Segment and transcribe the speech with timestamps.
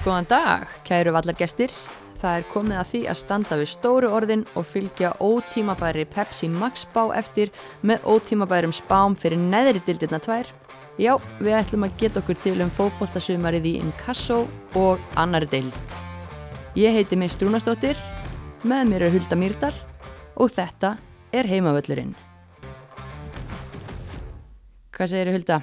[0.00, 1.72] Góðan dag, kæru vallargestir.
[2.22, 6.86] Það er komið að því að standa við stóru orðin og fylgja ótímabæri Pepsi Max
[6.86, 7.50] spá eftir
[7.84, 10.48] með ótímabærum spám fyrir neðri dildirna tvær.
[10.96, 14.46] Já, við ætlum að geta okkur til um fókbóltasumarið í Inkasso
[14.80, 15.68] og annari deil.
[16.80, 18.00] Ég heiti mig Strúnastóttir,
[18.64, 19.74] með mér er Hulda Mýrdal
[20.40, 20.94] og þetta
[21.36, 22.16] er heimavöllurinn.
[24.96, 25.60] Hvað segir Hulda?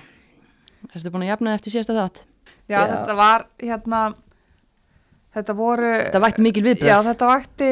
[0.93, 2.23] Erstu búin að jafna eftir síðasta þátt?
[2.67, 2.87] Já, Já.
[2.93, 4.05] þetta var hérna
[5.37, 6.89] þetta voru Það vægt mikil viðbröð.
[6.91, 7.69] Já, þetta vakti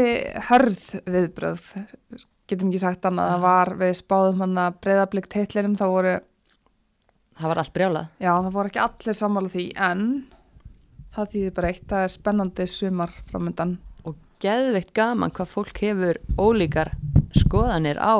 [0.50, 1.66] hörð viðbröð
[2.46, 6.16] getum ekki sagt annað, það var við spáðum hann að breyðablikt heitlinum þá voru,
[7.36, 8.06] Það var allt brjálað.
[8.24, 10.04] já, það voru ekki allir sammála því en
[11.16, 13.74] það þýðir bara eitt, það er spennandi sumar framöndan
[14.08, 16.94] og geðveikt gaman hvað fólk hefur ólíkar
[17.36, 18.16] skoðanir á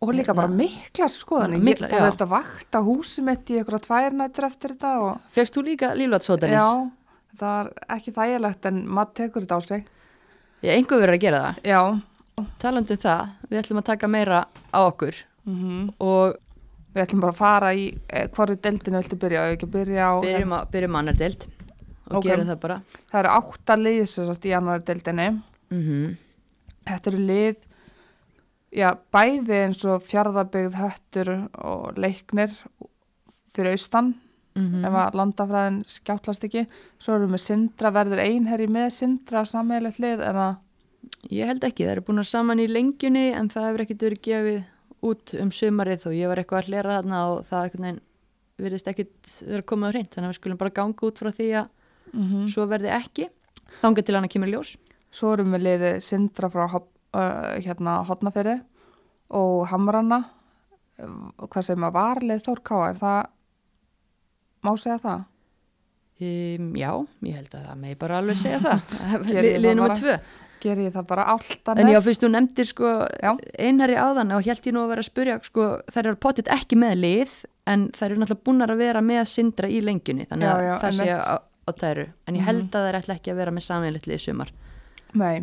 [0.00, 2.06] og líka bara miklar skoðanir Bara miklar, ég, það já.
[2.10, 5.90] veist að vakta húsi mitt í einhverja tvær nættur eftir þetta og Fegst þú líka
[5.98, 6.54] líflatsótanir?
[6.56, 6.68] já,
[7.40, 9.88] það var ekki þægilegt en maður tekur þetta á sig.
[10.62, 11.64] Ég einhver verður að gera það.
[11.64, 11.80] já,
[12.60, 15.24] Talandi um það, við ætlum að taka meira á okkur.
[15.48, 15.90] Mhm.
[16.00, 16.38] Og
[16.90, 20.14] Við ætlum bara að fara í eh, hvoru deildinu viltu byrja og ekki byrja á
[20.24, 21.44] byrjum, að, byrjum annar deild
[22.10, 22.24] og Ok.
[22.26, 22.80] gerum það bara.
[23.12, 25.28] það eru átta lið sem sagt í annar deildinni.
[25.70, 26.16] Mm
[26.90, 27.56] þetta eru lið
[28.74, 31.30] já, bæði eins og fjárðabyggð höttur
[31.62, 32.50] og leiknir
[33.54, 34.14] fyrir austan
[34.60, 34.84] Mhm.
[34.84, 36.66] ef að landafræðin skjáttlast ekki.
[36.98, 40.58] Svo erum við Sindra, verður einherri með Sindra sammeðilegt lið eða?
[41.30, 44.22] Ég held ekki, það eru búin að saman í lengjunni en það hefur ekkert verið
[44.28, 44.62] gefið
[45.02, 48.00] út um sumarið og ég var eitthvað að hlera þarna og það
[48.60, 51.48] virðist ekkert vera komið á hreint þannig að við skulum bara ganga út frá því
[51.56, 51.68] að
[52.12, 53.28] mm svo verði ekki.
[53.80, 54.76] Þangað til hann að kemur ljós.
[55.10, 58.60] svo erum við liðið Sindra frá uh, hérna Hotnafyrði
[59.30, 60.24] og Hamrana
[61.00, 63.20] hvað sem að var lið Þór Ká er það
[64.66, 65.26] má segja það
[66.20, 66.90] Um, já,
[67.24, 68.80] ég held að það megi bara alveg segja það.
[69.30, 69.94] Gerið Li- það Lið nummer bara.
[69.96, 70.16] tvö.
[70.60, 72.90] ger ég það bara alltaf En já, fyrst þú nefndir sko
[73.24, 73.30] Já.
[73.64, 76.76] einherri áðan og held ég nú að vera að spurja sko, þær eru potið ekki
[76.82, 77.32] með lið
[77.72, 80.74] en þær eru náttúrulega búnar að vera með sindra í lengjunni, þannig Já, að já,
[80.84, 84.10] það sé á, tæru en ég held að þær ætla ekki að vera með samanleitt
[84.10, 84.52] lið í sumar
[85.16, 85.36] Nei,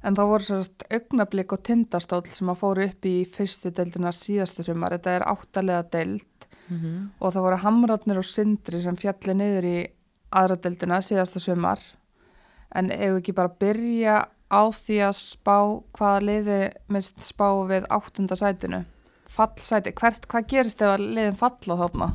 [0.00, 4.64] en það voru sérst augnablík og tindastóll sem að fóru upp í fyrstu deildina síðastu
[4.64, 4.96] sumar.
[4.96, 9.78] Þetta er áttalega deild mm og það voru hamratnir og sindri sem fjalli niður í
[10.32, 11.80] aðra deildina síðasta sumar.
[12.74, 15.56] En ef ekki bara byrja á því að spá
[15.96, 18.84] hvaða liði minnst spá við áttunda sætinu.
[19.32, 22.08] Fallsæti, hvert, hvað gerist ef að liðin falla þarna?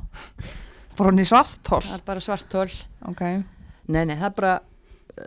[0.97, 1.81] Bara hann í svartól.
[1.85, 2.69] það er bara svartól
[3.05, 3.21] Ok,
[3.85, 4.53] nei, nei, það er bara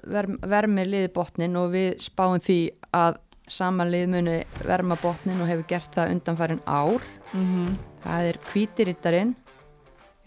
[0.02, 2.56] ver, vermir liði botnin og við spáum því
[2.90, 3.20] að
[3.50, 9.32] saman lið muni verma botnin og hefur gert það undanfærin ár mm það er kvítirittarinn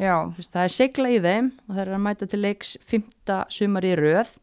[0.02, 3.88] já, það er segla í þeim og það er að mæta til leiks fymta sumar
[3.88, 4.34] í röð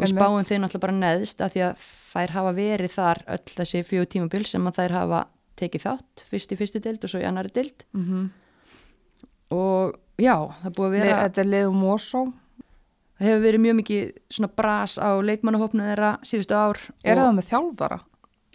[0.00, 0.14] og Einmitt.
[0.14, 4.12] spáum þeir náttúrulega bara neðst af því að þær hafa verið þar öll þessi fjögur
[4.14, 5.24] tímabil sem að þær hafa
[5.60, 8.30] tekið þátt, fyrst í fyrstu dild og svo í annari dild mhm.
[9.52, 12.22] og já, það búið að vera Þetta er liðum Mosó.
[13.20, 17.50] Það hefur verið mjög mikið svona bras á leikmannahópnu þeirra síðustu ár Er það með
[17.52, 18.00] þjálfara?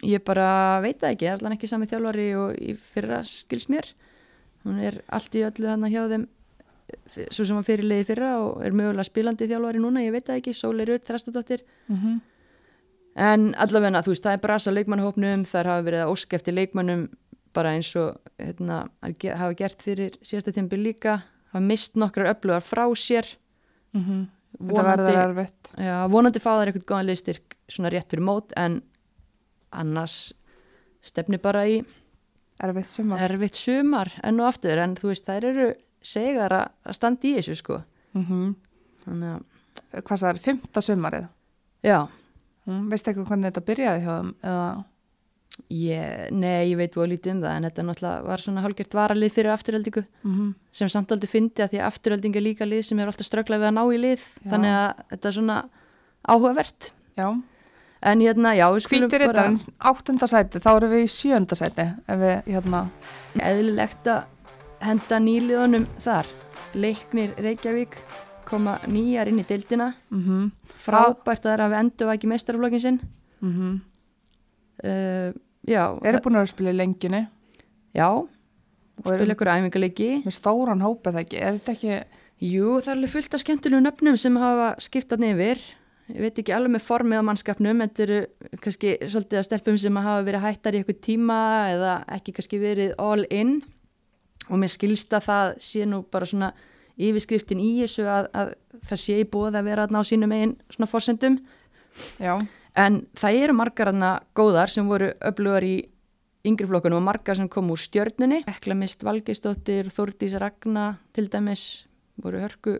[0.04, 3.68] ég bara veit það ekki, það er allan ekki sami þjálfari og í fyrra skils
[3.72, 3.86] mér
[4.66, 6.26] hún er allt í öllu þarna hjá þeim
[7.32, 10.52] svo sem var fyrirliði fyrra og er mögulega spilandi þjálfari núna, ég veit það ekki
[10.54, 12.20] Sóli Rutt, Þrastadóttir Mm -hmm.
[13.16, 16.54] en allavega, þú veist, það er bras á leikmannahópnum þar hafa verið að óska eftir
[16.54, 17.08] leikmannum
[17.54, 21.22] bara eins og hérna, að hafa gert fyrir síðasta tímbil líka
[21.52, 23.26] hafa mist nokkrar öflugar frá sér
[24.56, 25.70] Þetta verður erfitt.
[25.76, 28.78] já, vonandi fá þær eitthvað góðan liðstyrk svona rétt fyrir mót en
[29.76, 30.32] annars
[31.04, 31.80] stefni bara í
[32.64, 33.20] Erfitt sumar.
[33.20, 35.66] erfitt sumar enn og aftur en þú veist þær eru
[36.06, 37.82] segar að standa í þessu sko
[38.16, 38.54] Mm
[39.04, 40.38] þannig að Hvað það er?
[40.42, 41.26] Fymta sumarið.
[41.84, 42.06] já,
[42.66, 44.30] Mm, veistu eitthvað hvernig þetta byrjaði hjá þeim?
[44.42, 44.84] Eða...
[45.72, 49.34] ég, nei ég veit hvað lítið um það en þetta náttúrulega var svona hálfgert varalið
[49.38, 52.98] fyrir afturöldingu Mm sem samt aldrei fyndi að því að afturölding er líka lið sem
[53.00, 54.50] er alltaf ströglað við að ná í lið Já.
[54.50, 55.56] þannig að þetta er svona
[56.28, 57.28] áhugavert Já.
[58.10, 61.56] en hérna já, við skulum Hvítir bara rittarinn, áttunda sæti, þá erum við í sjönda
[61.56, 61.86] sæti.
[62.04, 62.82] Ef við, hérna,
[63.40, 64.26] eðlilegt að
[64.84, 66.28] henda nýliðunum þar
[66.76, 67.96] leiknir Reykjavík
[68.46, 70.50] koma nýjar inn í deildina mm
[70.86, 72.98] frábært að það er að við endur ekki meistaraflokkin sinn
[73.40, 73.76] -hmm.
[74.84, 75.30] uh,
[75.66, 77.22] já, eru búin að spila í lengjunni?
[77.96, 78.08] Já
[78.96, 81.40] spila ykkur æfingarleiki með stóran hópa það ekki.
[81.40, 85.60] Er þetta ekki, jú, það er alveg fullt af skemmtilegu nöfnum sem hafa skiptað nefir
[86.06, 88.18] ég veit ekki alveg með formið á mannskapnum þetta eru
[88.62, 91.40] kannski svolítið að stelpum sem hafa verið hættar í eitthvað tíma
[91.72, 93.58] eða ekki kannski verið all in.
[94.46, 96.52] Og mér skilst að það sé nú bara svona
[96.96, 98.52] yfirskriftin í þessu að, að
[98.88, 101.40] það sé í bóð að vera aðna á sínum eigin svona fórsendum
[102.20, 102.36] Já,
[102.76, 105.76] en það eru margar aðna góðar sem voru öflugar í
[106.46, 108.44] yngri flokkunum og margar sem kom úr stjörnunni.
[108.46, 111.86] Eklamist Valgeistóttir, Þórdís Ragna til dæmis
[112.22, 112.78] voru hörku,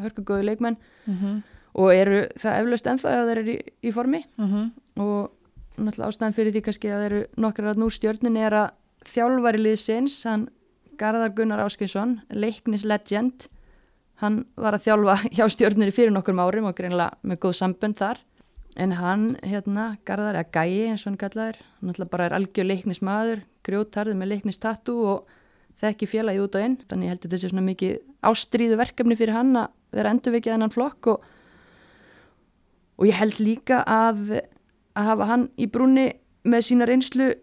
[0.00, 0.80] hörku góðu leikmenn.
[1.06, 1.44] Mm
[1.76, 4.22] og eru það eflaust ennþá að þeir eru í, í formi.
[4.36, 4.70] -hmm.
[4.96, 5.32] og
[5.76, 8.70] náttúrulega ástæðan fyrir því kannski að þeir eru nokkrar að nú stjörnunni er að
[9.04, 10.48] þjálfari liðsins, hann
[10.96, 13.48] Garðar Gunnar Áskinsson, leiknis legend
[14.22, 18.22] hann var að þjálfa hjá stjörnunni fyrir nokkur árum og greinlega með góð sambönd þar
[18.76, 22.68] en hann, hérna, Garðar eða Gæi eins og hann kallaður, hann náttúrulega bara er algjör
[22.68, 25.32] leiknis maður, grjótarður með leiknis tattu og
[25.82, 27.96] þekki félagi út og inn þannig ég held að þetta sé svona mikið
[28.30, 31.26] ástríðu verkefni fyrir hann að vera endurvikið hennan flokk og
[32.96, 34.38] og ég held líka að
[34.96, 36.06] að hafa hann í brúni
[36.48, 37.34] með sína reynslu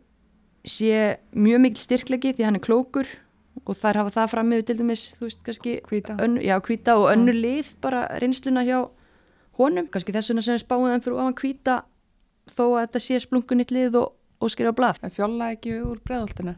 [0.65, 3.09] sé mjög mikil styrklegi því hann er klókur
[3.63, 6.17] og þær hafa það fram með til dæmis, þú veist, kannski Hvíta.
[6.17, 8.79] önnu, já, hvíta og önnu lið bara reynsluna hjá
[9.59, 11.77] honum kannski þess vegna sem við spáum þeim fyrir ofan hvíta
[12.53, 14.13] þó að þetta sé splunkunnitt lið og,
[14.43, 14.99] og skrifa blað.
[15.03, 16.55] Það fjóla ekki úr breðoltinu.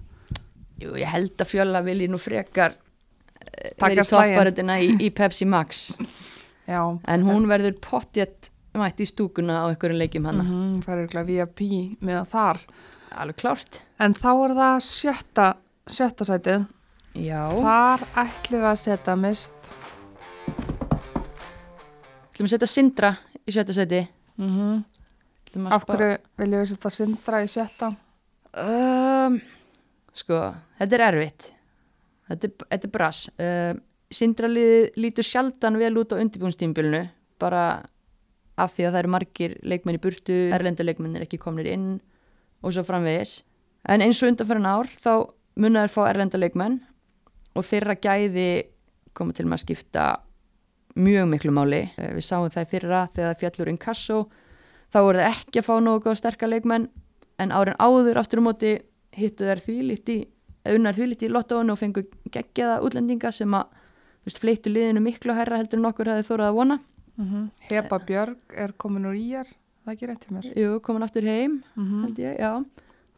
[0.81, 2.73] Jú, ég held að fjöla vilji nú frekar
[3.77, 5.83] Taka verið topparöndina í, í Pepsi Max
[6.71, 6.81] Já.
[7.07, 11.29] en hún verður pottjett mætt í stúkuna á einhverjum leikjum hana, Mm Það er eitthvað
[11.29, 11.61] VIP
[12.03, 12.59] með þar.
[13.15, 15.45] alveg klárt En þá er það sjötta,
[15.87, 16.65] sjötta sætið.
[17.15, 19.69] Já, Þar ætlum við að setja mist.
[22.35, 23.11] Ætlum að setja Sindra
[23.45, 24.03] í sjötta seti
[24.35, 24.83] Mm
[25.55, 27.95] að Af hverju viljum við setja Sindra í sjötta?
[28.59, 29.37] um,
[30.15, 30.39] Sko,
[30.79, 31.45] þetta er erfitt.
[32.27, 33.29] Þetta er, þetta er brass.
[33.39, 33.79] Um,
[34.11, 37.01] Sindra lið, lítur sjaldan vel út á undirbúinstímbilinu
[37.39, 37.63] bara
[38.55, 41.87] af því að það eru margir leikmenn í burtu, erlendu leikmenn er ekki komnir inn
[42.63, 43.41] og svo framvegis.
[43.87, 45.11] En eins og undanfæran ár þá
[45.59, 46.79] munnaður fá erlenda leikmenn
[47.55, 48.47] og þeirra gæði
[49.15, 50.05] koma til með að skipta
[50.95, 51.81] mjög miklu máli.
[51.97, 54.19] Eh, Við sáum það í fyrra þegar fjallur inkasso
[54.93, 56.87] þá voru það ekki að fá nógu góð sterkar leikmenn
[57.39, 58.77] en árin áður aftur um móti
[59.15, 60.17] hittu þær þvílíkt í
[60.71, 63.67] unnar þvílíkt í lottóinu og fengu geggjaða útlendinga sem að
[64.25, 66.79] veist, fleittu liðinu miklu hærra heldur en okkur hefði þórað að vona.
[67.19, 69.47] Mm Heba Björg er komin úr íjar.
[69.85, 70.47] Það er ekki rétt hjá mér.
[70.57, 72.65] Jú, komin aftur heim, Mm held ég, já.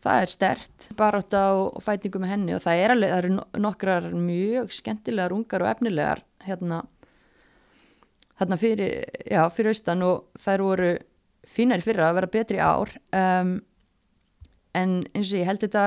[0.04, 3.32] Það er stert, barátta og, og fætingu með henni og það er alveg, það eru
[3.38, 6.82] no- nokkrar mjög skemmtilegar, ungar og efnilegar hérna,
[8.40, 10.92] hérna fyrir, já, fyrir austan og þær voru
[11.48, 13.54] fínari fyrra að vera betri ár um,
[14.78, 15.86] en eins og ég held þetta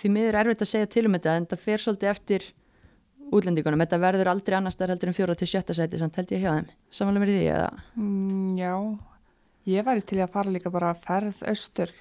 [0.00, 2.46] því miður erfitt að segja til um þetta en þetta fer svolítið eftir
[3.28, 6.40] útlendingunum, þetta verður aldrei annars þar heldur en fjóra til sjötta sæti samt held ég
[6.42, 7.70] hjá þeim samanlega með því eða
[8.00, 8.72] Mm, já,
[9.68, 11.92] ég væri til að fara líka bara ferð austur.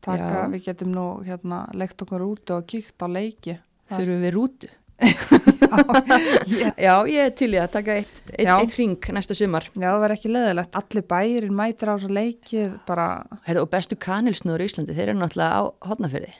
[0.00, 0.48] Taka, Já.
[0.54, 3.58] við getum nú hérna leikt okkur út og kíkt á leiki.
[3.90, 4.68] Það- þurfum við rútu
[5.68, 9.66] Já, Já, ég er til í að taka eitt, eitt, eitt ring næsta sumar.
[9.74, 10.78] Já, það verður ekki leðilegt.
[10.80, 13.06] Allir bærin mætir á þessu leikið bara,
[13.48, 16.32] Heru, og bestu kanilsnúður í Íslandi, þeir eru náttúrulega á hotnafyrði.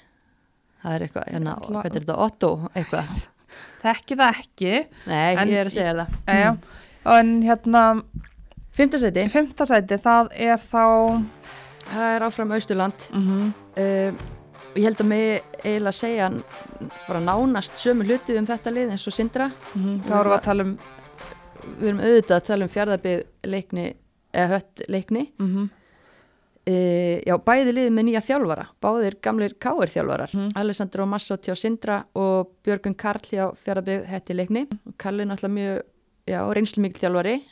[0.83, 3.27] Það er eitthvað, hérna, Náttúrulega- hvað er þetta, Otto, eitthvað.
[3.85, 4.75] þekki það ekki.
[5.09, 6.19] Nei, En- ég er að segja það.
[6.29, 6.51] Já,
[7.19, 7.85] en hérna,
[8.79, 10.83] Fymta seti, í fymta sæti, það er þá,
[11.89, 13.09] það er áfram Austurland.
[13.17, 13.49] mm
[13.79, 14.28] Uh, og
[14.79, 16.29] ég held að mig eiginlega segja
[17.09, 19.51] bara nánast sömu hluti um þetta lið eins og Sindra.
[19.75, 20.77] þá erum við að tala um,
[21.79, 23.19] Við erum auðvitað að tala um fjárðabið
[23.51, 23.89] leikni,
[24.32, 25.27] eða hött leikni.
[25.39, 25.69] mm
[26.69, 30.51] Uh, já, bæði liðið með nýja þjálfara, báðir gamlir káir þjálfarar, Mhm.
[30.61, 34.67] Alessandro Massot hjá Sindra og Björgun Karl hjá fjárabið hætti leikni.
[34.99, 35.82] Karl er náttúrulega mjög,
[36.29, 37.43] já, reynslu mikil þjálfari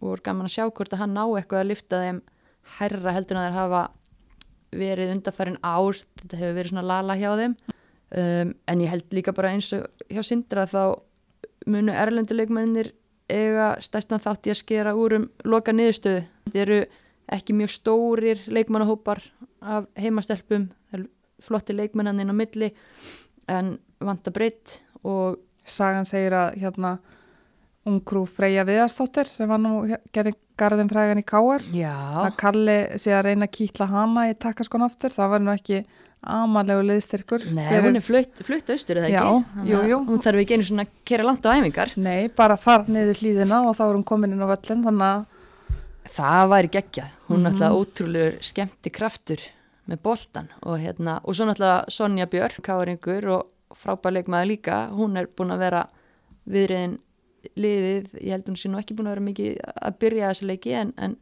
[0.00, 2.20] og er gaman að sjá hvort að hann ná eitthvað að lifta þeim
[2.78, 3.82] herra heldur en að þeir hafa
[4.72, 7.56] verið undarfærin ár, þetta hefur verið svona lala hjá þeim.
[8.12, 10.98] Um, en ég held líka bara eins og hjá Sindra þá
[11.70, 12.92] munu erlenduleikmennir
[13.32, 16.24] eiga stæstan þátt í að skera úr um loka niðurstöðu.
[16.48, 16.80] Þetta eru
[17.32, 19.22] ekki mjög stórir leikmannahópar
[19.62, 21.08] af heimastelpum, það eru
[21.42, 22.72] flotti leikmennan inn á milli
[23.50, 26.96] en vanta breytt og sagan segir að hérna,
[27.88, 29.80] ungrú Freyja Viðarstóttir sem var nú
[30.14, 31.66] gerði garðin frægan í Káar.
[31.66, 35.82] að Kalli sé að reyna að kýtla hana í takkaskon aftur, það var nú ekki
[36.22, 39.96] amalegu liðstyrkur Nei, fyrir- hún er flutt, flutt austur eða ekki jú, jú.
[40.06, 43.58] hún þarf ekki einu svona að kera langt á æfingar Nei, bara fara niður hlýðina
[43.66, 45.24] og þá er hún komin inn á völlin þannig að
[46.12, 47.46] það væri geggjað, hún er Mhm.
[47.48, 49.40] náttúrulega ótrúlegur skemmti kraftur
[49.88, 55.16] með boltan og hérna, og svo náttúrulega Sonja Björk, káringur og frábær leikmaður líka, hún
[55.18, 55.86] er búin að vera
[56.48, 56.98] viðriðin
[57.58, 60.74] liðið, ég held hún sé nú ekki búin að vera mikið að byrja þessi leiki
[60.78, 61.16] en, en,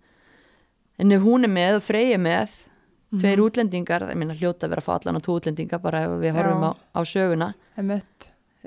[1.01, 2.59] en ef hún er með og Freyja er með,
[3.21, 6.13] tveir útlendingar það minna hljóta að vera að fá allan á tvo útlendinga bara ef
[6.21, 7.49] við horfum á, á söguna.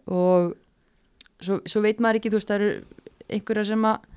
[0.09, 0.55] Og
[1.39, 2.73] svo, svo veit maður ekki, þú veist, það eru
[3.37, 4.09] einhverja sem að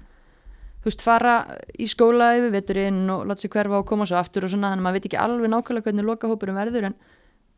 [0.80, 1.36] þú veist, fara
[1.78, 4.82] í skóla yfir veturinn og láta sig hverfa og koma svo aftur og svona, þannig
[4.82, 6.98] að maður veit ekki alveg nákvæmlega hvernig lokahópurum verður, en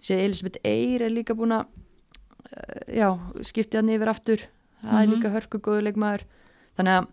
[0.04, 1.66] sé Elisabeth Eyre er líka búin að
[2.52, 3.08] eh, já,
[3.44, 4.44] skipti hann yfir aftur
[4.82, 5.14] það er Mhm.
[5.14, 6.22] líka hörku góðu leikmaður
[6.78, 7.06] þannig að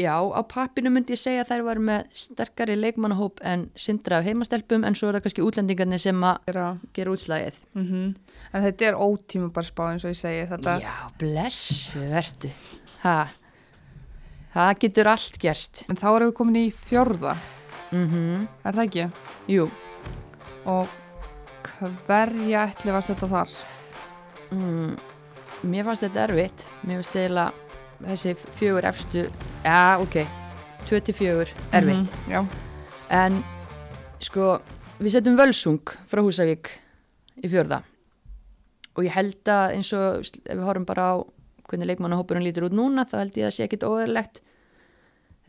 [0.00, 4.24] já, á pappinu myndi ég segja að þær var með sterkari leikmannahóp en sindra af
[4.24, 8.14] heimastelpum en svo er það kannski útlendingarnir sem að Gera, gera útslægið mm
[8.54, 10.80] En þetta er ótíma bara spá eins og ég segi þetta.
[10.80, 12.50] Já, blessu verðu
[13.02, 13.28] ha.
[14.54, 17.36] Það getur allt gerst En þá erum við komin í fjórða,
[17.92, 19.12] mm er það ekki?
[19.48, 19.70] Jú
[20.66, 20.88] Og
[22.06, 23.48] hverja ætli var setja þar?
[24.50, 24.96] mm,
[25.62, 26.64] Mér fannst þetta erfitt.
[26.88, 27.52] Mér finnst eiginlega
[28.00, 29.26] þessi fjögur efstu
[29.64, 30.22] Já, ok
[30.88, 32.46] 24 erfitt Mhm, Já,
[33.10, 33.42] En
[34.22, 34.60] sko,
[35.00, 36.70] við setjum völsung frá Húsavík
[37.44, 37.82] í fjörða
[38.96, 41.14] og ég held að eins og ef við horfum bara á
[41.70, 44.40] hvernig leikmannahópurinn lítur út núna þá held ég að sé ekkit óðurlegt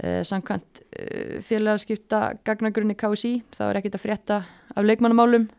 [0.04, 4.38] eh, samkvæmt eh, félagskipta gagnagrunni KSI þá er ekkit að frétta
[4.76, 5.50] af leikmannamálum.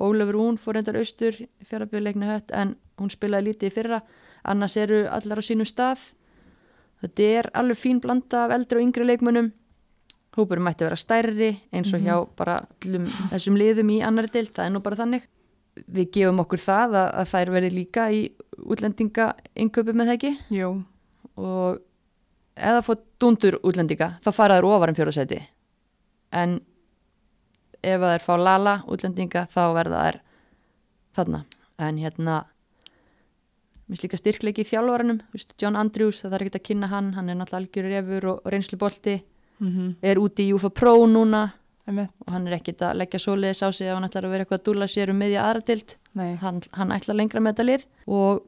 [0.00, 4.00] Ólafur hún fór reyndar austur í fjárabíðleikna hött en hún spilaði lítið í fyrra.
[4.50, 6.02] Annars eru allar á sínum stað.
[7.00, 9.50] Þetta er alveg fín blanda af eldri og yngri leikmönnum.
[10.36, 14.68] Hópurinn mætti vera stærri eins og hjá bara allum þessum liðum í annari deild, það
[14.68, 15.24] er nú bara þannig.
[15.90, 18.20] Við gefum okkur það að, að þær verði líka í
[18.60, 20.32] útlendinga innköpu með það ekki?
[20.54, 20.70] Jú,
[21.40, 21.80] og
[22.60, 25.40] það fótt dundur útlendinga þá fara þær ofar en fjóðarsæti
[26.30, 26.58] en
[27.80, 30.18] ef það er fá lala útlendinga þá verða þær
[31.16, 31.40] þarna.
[31.80, 32.36] En hérna
[33.90, 37.28] minnst líka styrkleiki í þjálfaranum Vist, John Andrews, það er ekkert að kynna hann hann
[37.28, 39.20] er náttúrulega algjörur efur og, og reynslu bolti
[39.60, 41.48] mm er úti í UFA Pro núna
[41.90, 44.60] og hann er ekkert að leggja svoleiðis á sig ef hann ætlar að vera eitthvað
[44.60, 47.86] að dúla sér um miðja aðra tild nei, hann, hann ætlar lengra með þetta lið.
[48.10, 48.42] Og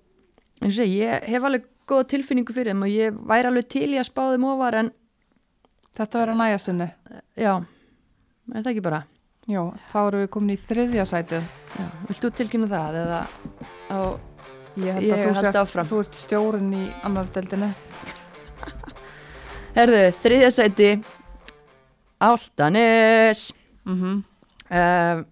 [0.62, 4.00] eins og ég hef alveg góða tilfinningu fyrir þeim og ég væri alveg til í
[4.00, 4.92] að spá þeim ofar en
[5.92, 6.88] þetta verður næja sinni.
[7.36, 7.54] já,
[8.52, 9.02] er það ekki bara?
[9.50, 11.48] Jú, þá erum við komin í þriðja sætið.
[11.74, 13.22] já, vilt þú tilkynna það eða
[13.90, 13.98] á,
[14.80, 17.70] Ég held Ég að þú, haldi sért, þú ert stjórinn í annar deildinni.
[19.78, 20.92] herðu, þriðja sæti.
[22.22, 23.50] Áltanes
[23.82, 24.22] Mm
[24.70, 25.22] uh,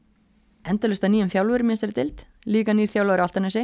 [0.67, 3.63] endalust að nýjum þjálfur í minnstari dild, líka nýr þjálfur í Áltanesi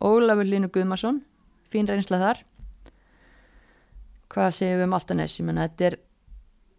[0.00, 1.22] Ólafur Línu Guðmarsson.
[1.72, 2.42] Fín reynsla þar.
[4.32, 5.98] Hvað segum við um Áltanes ég menna þetta er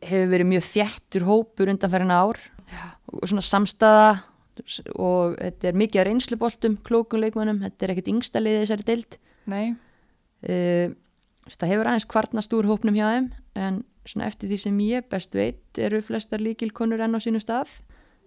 [0.08, 2.42] hefur verið mjög þjættur hópur undanferðin ár.
[3.10, 4.10] Og svona samstaða
[4.96, 8.88] og þetta er mikið að reynsluboltum klókum leikmönnum, þetta er ekkert yngsta liðið þessari
[9.48, 9.76] Nei,
[10.48, 10.96] uh,
[11.54, 15.36] það hefur aðeins kvarnast úr hópnum hjá þeim en svona eftir því sem ég best
[15.36, 17.70] veit eru flestar líkilkonur enn á sínu stað.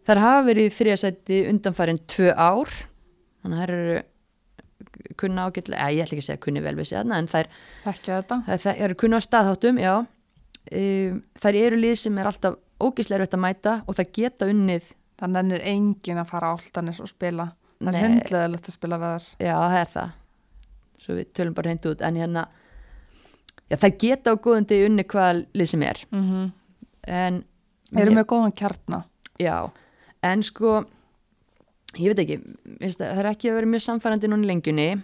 [0.09, 2.73] Þar hafa verið þriðasætti undanfærin tvö ár
[3.43, 4.01] þannig að þær eru
[5.21, 7.51] kunna ágætlega, ég ætla ekki að segja kunni vel við þarna en þær,
[7.85, 13.45] þær eru kunna á staðháttum um, þær eru lið sem er alltaf ógíslega erfitt að
[13.45, 17.51] mæta og það geta unnið Það nennir engin að fara á Áltanes og spila.
[17.81, 18.03] Það er Nei.
[18.03, 19.27] hundleðilegt að spila við þar.
[19.41, 20.11] já það er það
[21.01, 22.43] svo við tölum bara hreint út en hérna
[23.71, 26.51] já, það geta á góðundi unni hvaða lið sem er Mm -hmm.
[27.09, 27.45] en
[27.97, 29.05] Erum við góðan kjarna?
[29.39, 29.71] Já,
[30.23, 30.85] en sko
[31.99, 32.37] ég veit ekki,
[32.95, 35.03] það er ekki að vera mjög samfærandi núna lengjunni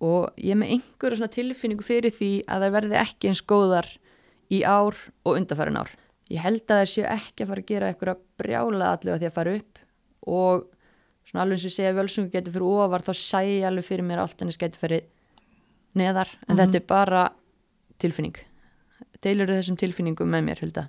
[0.00, 3.98] og ég er með einhverja tilfinningu fyrir því að það verði ekki eins góðar
[4.50, 5.90] í ár og undarfærin ár.
[6.28, 9.36] Ég held að það séu ekki að fara að gera eitthvað brjála allega því að
[9.38, 9.78] fara upp
[10.28, 10.66] og
[11.28, 14.04] svona alveg og ég segja að völsungu getur fyrir ofar þá sæ ég alveg fyrir
[14.04, 15.06] mér að allt henni getur fyrir
[15.96, 16.60] neðar en Mhm.
[16.60, 17.22] þetta er bara
[17.98, 18.36] tilfinning.
[19.22, 20.84] Deilur þessum tilfinningum með mér, Hulda?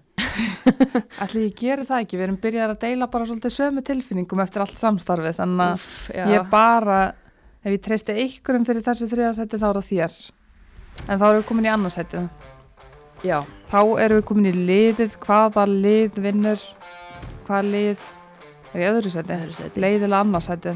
[1.23, 4.61] Ætli ég geri það ekki, við erum byrjað að deila bara svolítið sömu tilfinningum eftir
[4.61, 6.25] allt samstarfið þannig að já.
[6.35, 6.99] ég bara,
[7.63, 10.19] ef ég treysti einhverjum fyrir þessu þriðasæti þá er það þér
[11.09, 12.29] en þá erum við komin í annarsætið
[13.25, 15.17] Já, þá erum við komin í liðið.
[15.25, 16.61] Hvaða lið vinnur?
[17.47, 18.05] Hvaða lið
[18.73, 19.81] er í öðru sæti, Öðru sæti.
[19.83, 20.75] leiðilega annarsæti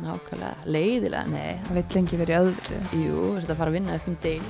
[0.00, 1.60] nákvæmlega, leiðilega, nei.
[1.66, 2.80] Það veit lengi verið í öðru.
[3.00, 4.42] Jú, þetta fara að vinna upp um deil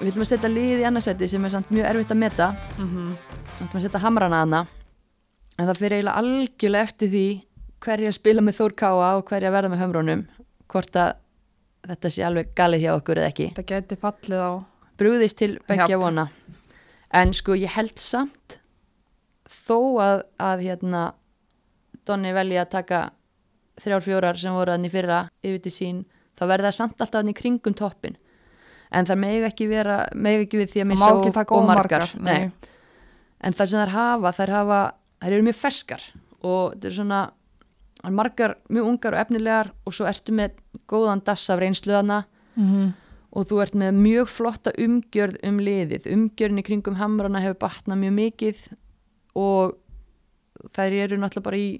[0.00, 2.46] Við viljum að setja lið í annarsætti sem er samt mjög erfitt að meta.
[2.78, 3.08] Mm -hmm.
[3.30, 4.66] Við viljum að setja hamrana hana
[5.58, 7.26] en það fyrir eiginlega algjörlega eftir því
[7.84, 10.22] hverja spila með Þór Káa og hverja verða með hömrónum
[10.66, 11.12] hvort að
[11.88, 13.48] þetta sé alveg galið hjá okkur eða ekki.
[13.48, 14.50] Þetta geti fallið á
[15.00, 16.02] brúðist til bekkja Japp.
[16.02, 16.26] vona.
[17.16, 18.60] En sko ég held samt
[19.50, 21.08] þó að, að hérna
[22.06, 23.00] Donni velji að taka
[23.80, 26.00] þrjár fjórar sem voru þannig fyrra yfir til sín
[26.38, 28.16] þá verða það samt alltaf þannig kringum toppin
[28.90, 32.50] en það megi ekki vera megi ekki við því að missa og, og ómargar Nei.
[33.40, 34.80] en það sem þær hafa þær hafa,
[35.22, 36.06] þær eru mjög ferskar
[36.40, 37.20] og þetta er svona
[38.16, 40.56] margar mjög ungar og efnilegar og svo ertu með
[40.90, 42.24] góðan dass af reynsluðana
[42.56, 42.90] mm
[43.30, 46.08] og þú ert með mjög flotta umgjörð um liðið.
[46.10, 48.62] Umgjörðin í kringum hamrana hefur batnað mjög mikið
[49.38, 49.76] og
[50.74, 51.70] þær eru náttúrulega bara í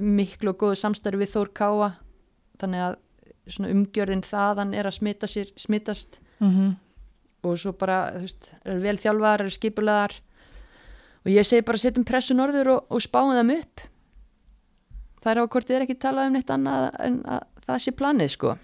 [0.00, 1.90] miklu og góðu samstarfi við Þór Káa.
[2.62, 2.98] Þannig að
[3.66, 6.20] umgjörðin þaðan er að smita sér, smitast.
[6.40, 6.76] -hmm.
[7.42, 10.14] og svo bara, þú veist, eru vel þjálfaðar, eru skipulaðar
[11.24, 13.80] og ég segi bara setjum pressu norður og, og spáum þeim upp.
[15.20, 17.92] Það er á hvort þið er ekki talað um neitt annað en að það sé
[17.92, 18.56] planið sko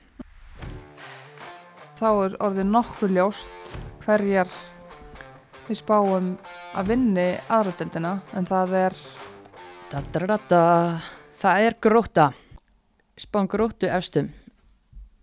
[1.96, 4.50] Þá er orðið nokkuð ljóst hverjar
[5.66, 6.32] við spáum
[6.76, 8.96] að vinni aðradeldina en það er
[9.90, 10.60] da, da, da,
[11.40, 12.26] það er gróta
[13.18, 14.28] spáum grótu efstum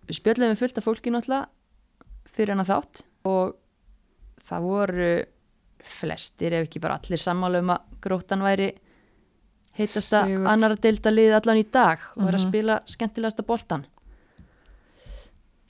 [0.10, 3.54] við spjöllum við fullt af fólki náttúrulega fyrir hana þátt og
[4.50, 5.12] það voru
[5.84, 8.72] flestir ef ekki bara allir sammála um að grótan væri
[9.78, 10.48] heitasta Sigur.
[10.50, 12.50] annara deilda liði allan í dag og er að Mhm.
[12.50, 13.86] spila skemmtilegasta boltan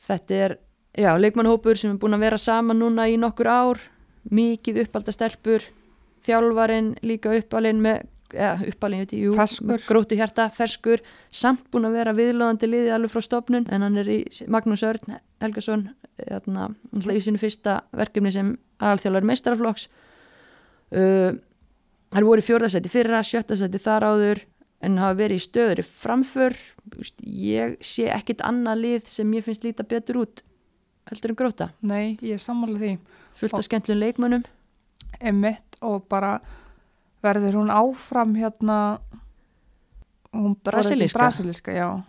[0.08, 0.58] þetta er
[0.98, 3.82] já, leikmannhópur sem er búin að vera saman núna í nokkur ár
[4.32, 5.66] mikið uppalda stelpur
[6.24, 9.68] þjálfarin líka uppalinn með ja, uppalinn, veit ég, Ferskur.
[9.70, 14.00] með gróti hjarta, ferskur samt búin að vera viðlóðandi liði alveg frá stofnun en hann
[14.02, 14.20] er í
[14.52, 15.90] Magnús Örn Helgason
[16.22, 16.70] hérna,
[17.12, 19.88] í sinu fyrsta verkefni sem aðalþjálfari meistaraflokks.
[20.94, 21.34] Uh,
[22.14, 24.44] hann voru í fjórðasæti fyrra, sjöttasæti þar áður
[24.84, 26.58] en hafa verið í stöður framför,
[27.24, 30.44] ég sé ekkit annað lið sem ég finnst líta betur út
[31.12, 32.94] heldur en gróta, nei, ég er sammála því.
[33.40, 34.46] Fullt af skemmtlun leikmönnum?
[35.24, 36.38] Emitt og bara
[37.24, 38.78] verður hún áfram hérna
[40.34, 41.20] hún Brasilíska?
[41.20, 42.04] brasilíska, já.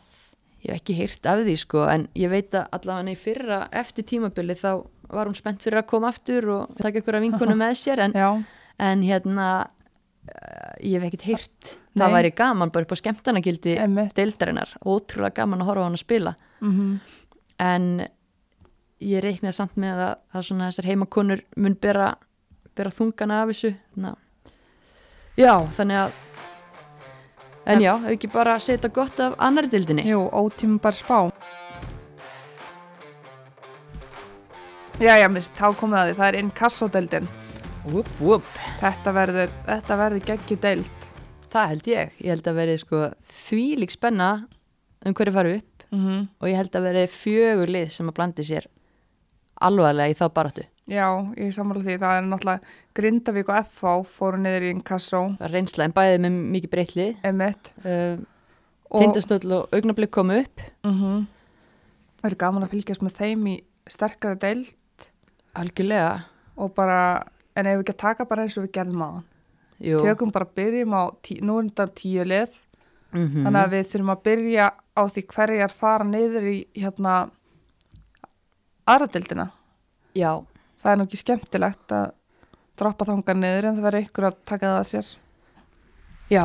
[0.65, 4.07] Ég hef ekki heyrt af því sko en ég veit að allavega í fyrra eftir
[4.09, 7.75] tímabili þá var hún spennt fyrir að koma aftur og taka ykkur af vinkunum með
[7.83, 8.15] sér en,
[8.81, 12.01] en hérna uh, ég hef ekkert Nei.
[12.01, 16.01] það væri gaman bara upp á skemmtanagildi emitt deildarinnar, ótrúlega gaman að horfa á hann
[16.01, 16.35] að spila.
[16.65, 16.97] Mm
[17.63, 18.07] en
[19.01, 22.13] ég reiknaði samt með að, að svona þessar heimakonur mun bera,
[22.77, 24.13] bera þungana af þessu Ná.
[25.39, 26.13] já, þannig að
[27.65, 31.19] en já, ef ekki bara setja gott af annari dildinni Jú, ótíma bara spá
[35.03, 37.25] Já, já, mist, þá komið að því, það er inkassódeildin
[37.85, 38.51] whoop, whoop.
[38.79, 41.09] Þetta verður, þetta verður geggju deild
[41.55, 43.01] það held ég, ég held að veri sko,
[43.45, 44.31] þvílík spenna
[45.05, 46.23] um hverju faru upp mm -hmm.
[46.41, 48.67] og ég held að veri fjögur lið sem að blandi sér
[49.69, 50.65] alvarlega í þá baráttu?
[50.91, 51.07] Já,
[51.41, 55.95] ég sammála því, það er náttúrulega Grindavík og FH fóru niður í inkassó reynsla en
[55.97, 58.19] bæðið með mikið breytlið emitt uh,
[58.93, 60.67] tindastöld og augnablik komu upp.
[60.87, 61.25] Mm
[62.25, 63.55] Það er gaman að fylgjast með þeim í
[63.93, 65.09] sterkari deild.
[65.61, 66.23] Algjörlega.
[66.57, 67.21] Og bara,
[67.53, 69.11] en ef við ekki að taka bara eins og við gerðum á
[69.85, 69.99] Jú.
[70.01, 72.55] Tökum bara byrjum á, tí, nú er þetta tíu lið.
[73.15, 73.45] Mhm.
[73.47, 77.13] þannig að við þurfum að byrja á því hverjar fara niður í hérna
[78.87, 79.51] aðradeldina.
[80.15, 80.45] já,
[80.85, 82.11] Það er nú ekki skemmtilegt að
[82.77, 85.07] droppa þangar niður en það verður ykkur að taka það að sér.
[86.31, 86.45] já.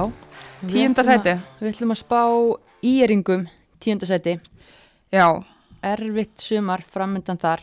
[0.61, 1.33] Við Tíunda ætlum að- sæti.
[1.59, 2.21] við ætlum að spá
[2.83, 3.47] íringum
[3.79, 4.39] tíunda sæti.
[5.11, 5.43] Já,
[5.83, 7.59] erfitt sumar framöndan þar.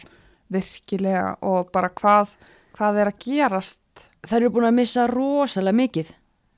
[0.51, 1.37] Virkilega.
[1.43, 2.29] Og bara hvað,
[2.77, 3.79] hvað er að gerast.
[4.27, 6.11] þær eru búin að missa rosalega mikið.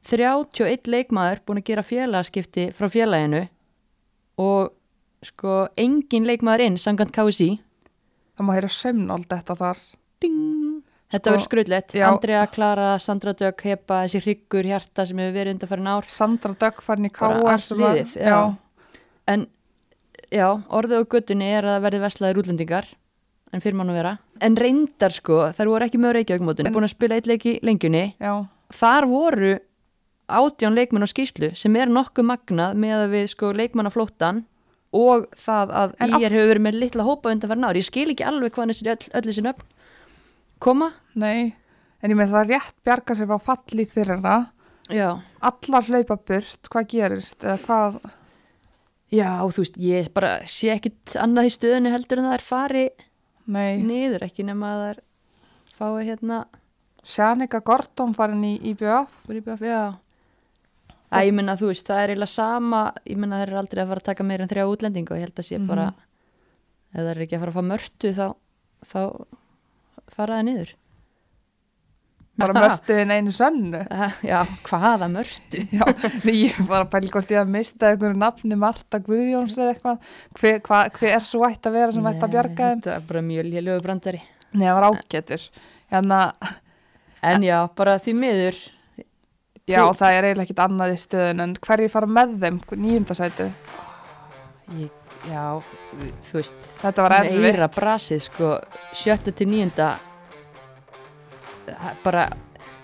[0.03, 3.49] 31 leikmaður búin að gera félagaskipti frá félaginu.
[4.39, 4.73] Og
[5.23, 7.61] sko engin leikmaður inn sangant KSI
[8.39, 9.83] Það má heyra sömnald þetta þar.
[10.23, 10.39] Ding.
[11.11, 11.95] þetta Sko, verður skrullet.
[12.07, 16.55] Andrea, Klara, Sandra Dögg, Hepa þessi hryggur hjarta sem hefur verið undan farin ár Sandra
[16.55, 17.13] Dögg farin í
[18.15, 18.39] já.
[19.27, 19.47] en
[20.31, 22.89] já, orðið á göttunni er að verði veslaðir útlendingar
[23.53, 24.13] en fyrir mann að vera
[24.45, 28.05] en reyndar sko, þær voru ekki með reykjaugmótun búin að spila eitt leik í lengjunni
[28.21, 28.45] Já,
[28.77, 29.55] þar voru
[30.29, 34.45] átján leikmenn á skýslu sem er nokkuð magnað með að við sko leikmannaflóttan
[34.97, 38.09] og það að En ég hefur verið með litla hópa undan farin ár ég skil
[38.13, 39.67] ekki alveg hvað þessi öll, öll þessi nöfn
[40.65, 41.55] koma nei.
[42.03, 44.47] En ég með það rétt bjarga sér frá falli fyrir það.
[44.95, 45.09] já,
[45.51, 47.43] Allar hlaupa burt, hvað gerist?
[47.43, 47.99] Eða hvað,
[49.13, 52.87] já þú veist ég bara sé ekkit annað í stöðinu heldur en það er fari
[53.47, 53.83] nei.
[53.83, 55.03] niður ekki nema að það er
[55.79, 56.41] fái hérna
[57.09, 59.21] Sjanika Gordon farin í IBF.
[59.63, 59.95] Já
[61.09, 63.89] Æ, ég menna þú veist, það er eiginlega sama ég menna þeir eru aldrei að
[63.95, 65.67] fara að taka meira en þrjá útlendinga og ég held að sé Mhm.
[65.71, 65.87] bara
[66.95, 68.27] ef það er ekki að fara að fá mörtu þá,
[68.93, 69.01] þá
[70.19, 70.75] fara það niður
[72.39, 73.81] Bara mörtuðin einu sönnu.
[74.23, 75.59] Já, hvaða mörtu?
[75.75, 75.83] Já,
[76.31, 79.99] ég var að pæla hvort ég að mista einhverju nafni Marta Guðjóns eða eitthvað.
[80.39, 82.83] Hver, hva, hver er svo ætti að vera sem ætti að bjarga þeim?
[82.85, 84.21] Þetta er bara mjög lélögu brandari
[84.53, 85.49] Nei, það var ágætur.
[85.91, 86.21] Hérna,
[87.27, 88.61] En já, bara því miður
[89.69, 93.51] Já, Þú- það er eiginlega ekkit annað í stöðun en hverju fara með þeim, nýjundasætið
[94.79, 94.91] ég,
[95.29, 95.43] já,
[96.29, 97.41] þú veist Þetta var erfitt.
[97.43, 98.53] meira brasið sko
[98.97, 99.49] sjötta til
[101.69, 102.29] það er bara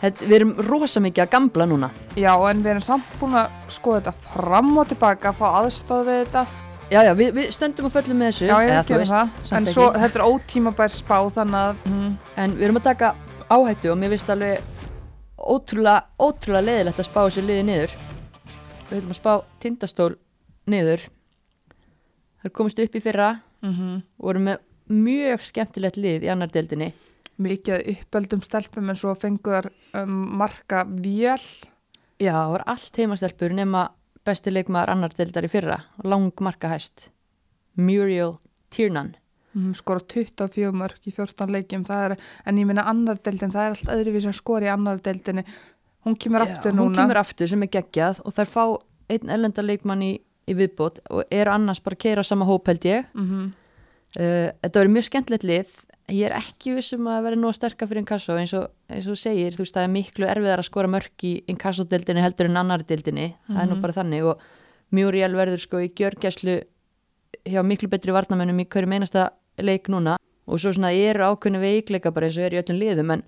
[0.02, 1.90] þetta, við erum rosa mikið að gamla núna.
[2.20, 6.20] Já, en við erum samt búin að skoða þetta fram og tilbaka, fá aðstóð við
[6.24, 6.44] þetta.
[6.92, 8.48] Já, já, við, við stöndum og föllum með þessu.
[8.50, 9.72] Já, ég veist, það, en ekki.
[9.72, 12.10] svo, þetta er ótímabær spá þannig að mm,
[12.44, 13.14] en við erum að taka
[13.48, 14.73] áhættu og mér finnst alveg
[15.50, 17.96] ótrúlega, ótrúlega leiðilegt að spá þessu liði niður.
[18.88, 20.12] Við höfum að spá tindastól
[20.70, 21.04] niður.
[22.42, 23.34] Þær komist upp í fyrra.
[23.64, 24.58] Mm og voru með
[24.92, 26.92] mjög skemmtilegt lið í annar deildinni.
[27.40, 31.40] Mikið uppöldum stelpum en svo fenguðar um, marka vél.
[32.20, 33.88] Já, það var allt heimastelpur nema
[34.24, 37.08] besti leikmaður annar deildar í fyrra, lang markahæst.
[37.74, 38.38] Muriel
[38.70, 39.16] Tiernan.
[39.54, 43.76] Mm, skora 24 mörg í 14 leikjum er, en ég minna annar deildin það er
[43.76, 45.44] allt öðruvísi að skora í annar deildinni
[46.04, 48.64] hún kemur aftur hún núna kemur aftur sem er geggjað og þær fá
[49.08, 50.12] einn ellenda leikmann í,
[50.48, 53.04] í viðbót og eru annars bara að keira sama hóp held ég.
[53.14, 53.52] mm
[54.14, 55.70] Uh, þetta verður mjög skemmtilegt lið.
[56.14, 59.18] Ég er ekki vissum að vera nóg sterkar fyrir Inkasso eins og, eins og þú
[59.18, 62.84] segir, þú veist það er miklu erfiðar að skora mörk í Inkasso-deildinni heldur en annar
[62.86, 63.80] deildinni, það er nú Mhm.
[63.82, 64.38] bara þannig og
[64.94, 66.54] Muriel verður sko í gjörgæslu
[67.42, 69.30] hjá miklu betri varnamennum í hverju meinasta
[69.62, 73.12] leik núna og svo svona eru ákveðinu veikleika bara eins og er í öllum liðum
[73.14, 73.24] en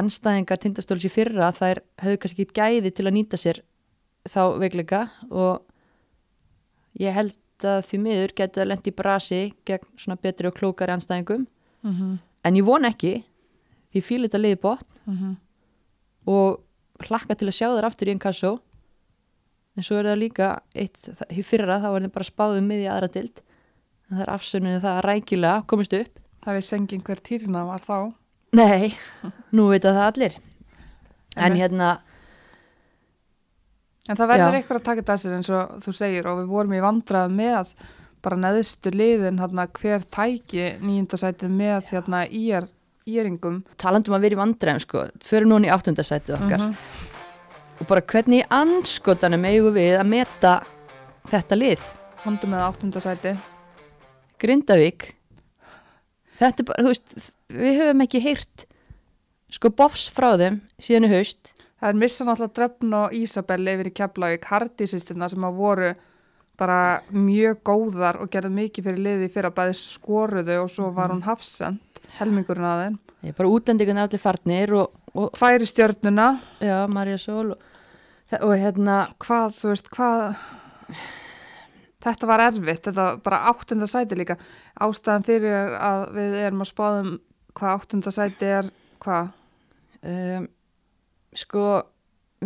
[0.00, 3.62] anstæðingar tindastóls í fyrra þær höfðu kannski ekki gæði til að nýta sér
[4.28, 5.64] þá veikleika og
[7.00, 11.46] ég held að því miður geta lent í brasi gegn svona betri og klókari anstæðingum
[11.82, 12.18] -hmm.
[12.44, 13.24] en ég von ekki
[13.92, 15.36] því fíl þetta liði bótt Mm
[16.28, 16.60] og
[17.08, 18.58] hlakka til að sjá þar aftur í einn kassó
[19.78, 20.98] en svo er það líka eitt,
[21.46, 23.42] fyrra þá var það bara spáðum miði aðra dild
[24.08, 26.20] það er afsönuðið það að rækilega komist upp.
[26.44, 27.96] Það við sengið hver týrna var þá.
[28.58, 28.94] Nei,
[29.52, 30.36] nú veit það allir.
[31.36, 31.60] En Einmitt.
[31.62, 31.88] hérna
[34.08, 34.58] en það verður Já.
[34.58, 37.34] eitthvað að taka þetta að sér eins og þú segir og við vorum í vandrað
[37.36, 37.72] með
[38.24, 42.66] bara neðstu liðin hérna, hver tæki nýjundasætið með hérna, íjar,
[43.08, 46.64] íringum talandum að vera í vandræðum sko, fyrir núna í áttundasætið okkar.
[46.64, 46.74] Mhm.
[47.78, 50.54] og bara hvernig í anskotanum eigum við að meta
[51.30, 51.84] þetta lið?
[52.24, 53.36] Hondu með áttundasæti
[54.42, 55.12] Grindavík.
[56.38, 58.66] Þetta er bara, þú veist við höfum ekki heyrt
[59.52, 61.54] sko bofs frá þeim síðan í haust.
[61.78, 65.90] Það er missa náttúrulega Dröfn og Ísabel yfir í Keflavík, Hardísisturna sem að voru
[66.58, 66.78] bara
[67.14, 71.22] mjög góðar og gerðu mikið fyrir liði fyrir að bæði skoruðu og svo var hún
[71.26, 72.96] hafsend, helmingurinn að þeim.
[73.22, 77.62] ég er bara útlendingun er allir farnir og, og Færi stjörnuna, já, Marja Sól og,
[78.40, 80.42] og hérna hvað, þú veist, hvað,
[82.04, 84.38] þetta var erfitt, þetta var bara áttunda sæti líka.
[84.84, 87.12] Ástæðan fyrir að við erum að spáðum
[87.58, 88.68] hvað áttunda sæti er,
[89.02, 89.32] hvað,
[90.06, 90.48] um,
[91.36, 91.64] sko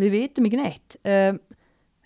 [0.01, 0.99] við vitum ekki neitt.
[1.05, 1.41] Um,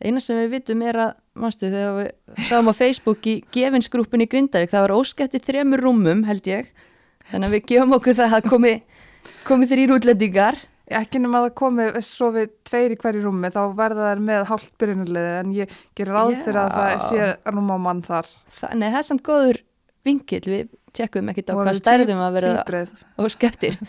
[0.03, 4.31] eina sem við vitum er að manstu, þegar við sáum á Facebook í gefinsgrúpin í
[4.31, 6.73] Grindavík, það var óskætti þremur rúmum held ég.
[7.31, 8.73] Þannig að við gefum okkur það að komi,
[9.47, 10.59] komi þrýr útlendingar
[11.01, 14.43] ekki nema að það komi svo við tveir í hverju rúmi þá verða þær með
[14.51, 18.29] hálft byrjunarliði en ég ger ráð fyrir að það sé rúma mann þar.
[18.59, 19.63] Það, nei, það er samt góður
[20.07, 23.81] vinkill við tjekkum ekkit á Og hvað stærðum að vera Týbrið, óskættir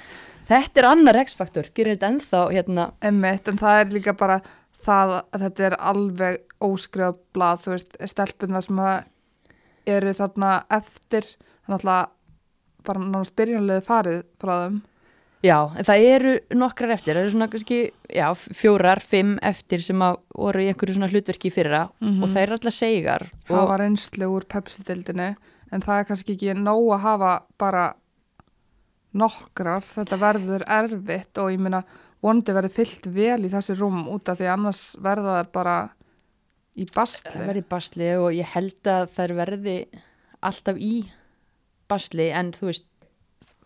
[0.48, 4.40] þetta er annar X-faktor, gerir þetta ennþá hérna, emmitt, en það er líka bara
[4.88, 8.84] það að þetta er alveg óskrifað blað, þú veist, stelpunna sem
[9.88, 11.28] eru þarna eftir
[11.68, 12.14] þannig að
[12.88, 14.78] bara náttúrulega byrjunarliði farið frá þeim
[15.46, 17.80] já, en það eru nokkrar eftir, það eru svona kannski
[18.14, 21.88] já, fjórar, fimm eftir sem að voru í einhverju svona hlutverki í fyrra.
[22.02, 22.24] Mhm.
[22.24, 25.30] og það eru alltaf segar það var einslu úr Pepsi-dildinni
[25.72, 27.86] en það er kannski ekki nóg að hafa bara
[29.18, 31.84] nokkrar, þetta verður erfitt og ég meina
[32.24, 35.78] vonandi verður fyllt vel í þessi rúm út af því annars verða þær bara
[36.78, 39.78] í það bastli verði basli og ég held að þær verði
[40.48, 40.94] alltaf í
[41.90, 42.88] basli en þú veist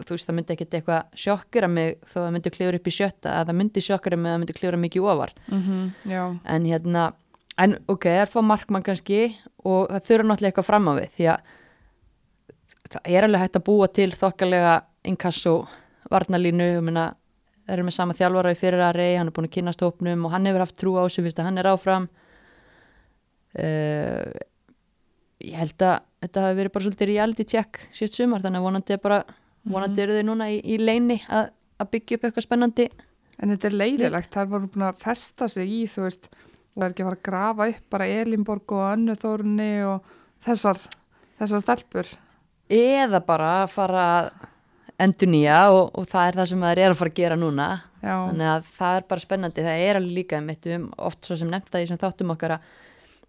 [0.07, 3.33] þú veist það myndi ekkert eitthvað sjokkura mig þó það myndi klifra upp í sjötta
[3.37, 5.33] að það myndi sjokkura mig að það myndi klifra mikið ofar.
[5.51, 6.23] Mm Já,
[6.55, 7.07] en hérna,
[7.57, 9.21] en ok, það er fá markmann kannski
[9.63, 11.55] og það þurfa náttúrulega eitthvað fram á við því að
[12.91, 14.75] það er alveg hægt að búa til þokkalega
[15.07, 15.55] inkasso
[16.11, 19.83] varnalínu, það eru með sama þjálfara í fyrir að rey, hann er búin að kynast
[19.85, 22.07] hópnum og hann hefur haft trú á sig fyrst að hann er áfram.
[23.51, 24.31] Uh,
[25.43, 28.95] ég held að þetta hafi verið bara svolítið reality check síðust sumar, þannig að vonandi
[28.95, 29.21] er bara
[29.69, 32.87] vonandi eru þau núna í, í leini að, að byggja upp eitthvað spennandi.
[33.41, 36.31] En þetta er leiðilegt, þær voru búin að festa sig í, þú veist
[36.71, 40.11] og er ekki að fara að grafa upp bara Elinborg og Önnu Þórunni og
[40.45, 40.79] þessar
[41.41, 42.11] þessar stelpur.
[42.71, 44.29] Eða bara að fara að
[45.01, 47.71] endur nýja og, og það er það sem það er að fara að gera núna.
[48.01, 51.37] Já, þannig að það er bara spennandi það er alveg líka um um oft svo
[51.37, 52.69] sem nefnda í sem þáttum okkar að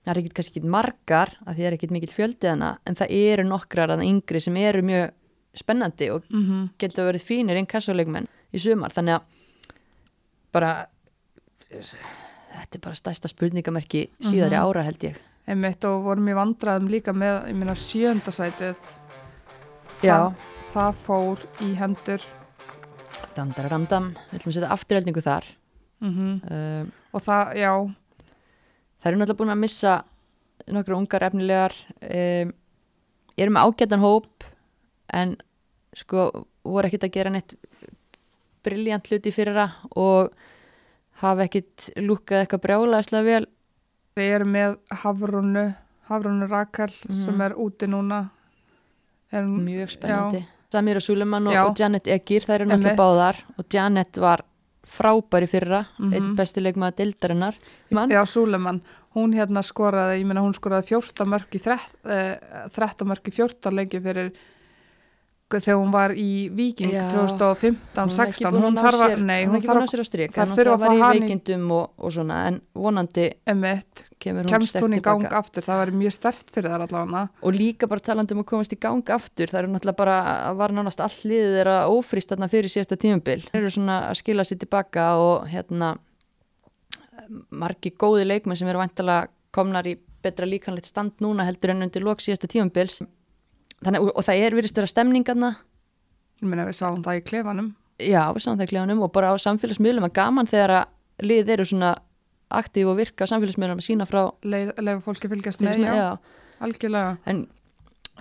[0.02, 2.98] það er ekkit kannski ekki margar að því það er ekkit mikill fjöldið hana en
[2.98, 5.12] það eru nokkrar að yngri sem eru mjög
[5.54, 8.90] spennandi og mm getur verið fínir inn kassuleikmenn í sumar.
[8.94, 9.22] Þannig að
[10.52, 10.72] bara
[11.72, 14.64] þetta er bara stærsta spurningamerki síðari Mhm.
[14.64, 15.16] ára held ég.
[15.48, 18.76] Einmitt og vorum í vandræðum líka með, ég meina sjöndasætið
[20.02, 20.32] Já,
[20.74, 22.22] það fór í hendur.
[23.36, 25.44] Damdararamdam við ætlum að setja afturheldingu þar.
[26.00, 27.72] Mm uh, og það, já,
[29.02, 29.92] Það eru náttúrulega búin að missa
[30.70, 31.72] nokkru ungar efnilegar.
[32.02, 32.52] Um,
[33.36, 34.44] erum með ágætan hóp
[35.12, 35.36] en
[35.94, 37.54] sko voru ekkit að gera neitt
[38.64, 40.32] briljant hluti fyrir það og
[41.22, 43.46] hafa ekkit lúkað eitthvað brjálaðislega vel.
[44.16, 45.66] Við erum með Hafrúnu
[46.08, 47.24] Hafrúnu Rakel Mhm.
[47.24, 48.30] sem er úti núna.
[49.32, 50.44] Er, mjög spennandi.
[50.72, 51.64] Samir og Suleman og, Já.
[51.66, 53.36] og Janet Egir, það eru náttúrulega báðar.
[53.58, 54.40] Og Janet var
[54.86, 55.86] frábæri fyrra.
[55.98, 56.12] Mhm.
[56.12, 57.54] einn besti leikmaða deildarinnar.
[57.90, 58.82] Man, Já, Súleman,
[59.14, 63.32] hún hérna skoraði, ég meina hún skoraði 14 mörg í 13, uh, 13 mörg í
[63.32, 64.32] 14 lengi fyrir
[65.60, 67.02] þegar hún var í Viking Já.
[67.12, 70.94] 2015-16 hún hún er þarf að, hún hún er en þurfa hún að var fá
[70.96, 74.96] í hana í- veikindum og, og svona en vonandi emitt, kemur hún kemst sterk hún
[74.96, 75.38] í gang tilbaka.
[75.42, 78.72] aftur, það væri mjög stert fyrir þar allavega og líka bara talandi um að komast
[78.72, 80.16] í gang aftur það eru náttúrulega bara,
[80.62, 84.44] var nánast all liðið þeirra ófrýst þarna fyrir síðasta tímabil þeir eru svona að skila
[84.48, 85.96] sér tilbaka og hérna
[87.50, 92.04] margi góði leikmenn sem eru vantilega komnar í betra líkanlegt stand núna heldur en undir
[92.06, 93.00] lok síðasta tímabils
[93.82, 95.52] þannig, og, og það er virðist vera stemningarna
[96.42, 97.72] ég meina við sáum það í klefanum.
[98.02, 101.52] Já, við sáum það í klefunum og bara á samfélagsmiðlum að gaman þegar að liðið
[101.54, 101.90] eru svona
[102.52, 106.08] aktíf og virka á samfélagsmiðlum að sína frá leið, leiða fólki fylgjast með, já, já.
[106.66, 107.12] algjörlega.
[107.30, 107.44] En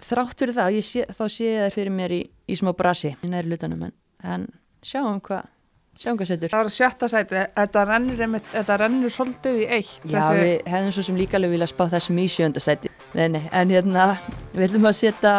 [0.06, 3.32] þrátt fyrir það sé, þá sé ég það fyrir mér í, í smá brasi í
[3.32, 4.48] næri lutanum en, en
[4.86, 5.50] sjáum hvað
[6.00, 10.06] sjáum hvað setur það var sjötta sæti, þetta rennur, einmitt, þetta rennur svolítið í eitt.
[10.06, 13.44] Já, við hefðum svo sem líka alveg vilja spá þessum í sjönda seti nei, nei,
[13.52, 14.08] en hérna
[14.54, 15.36] við ætlum að setja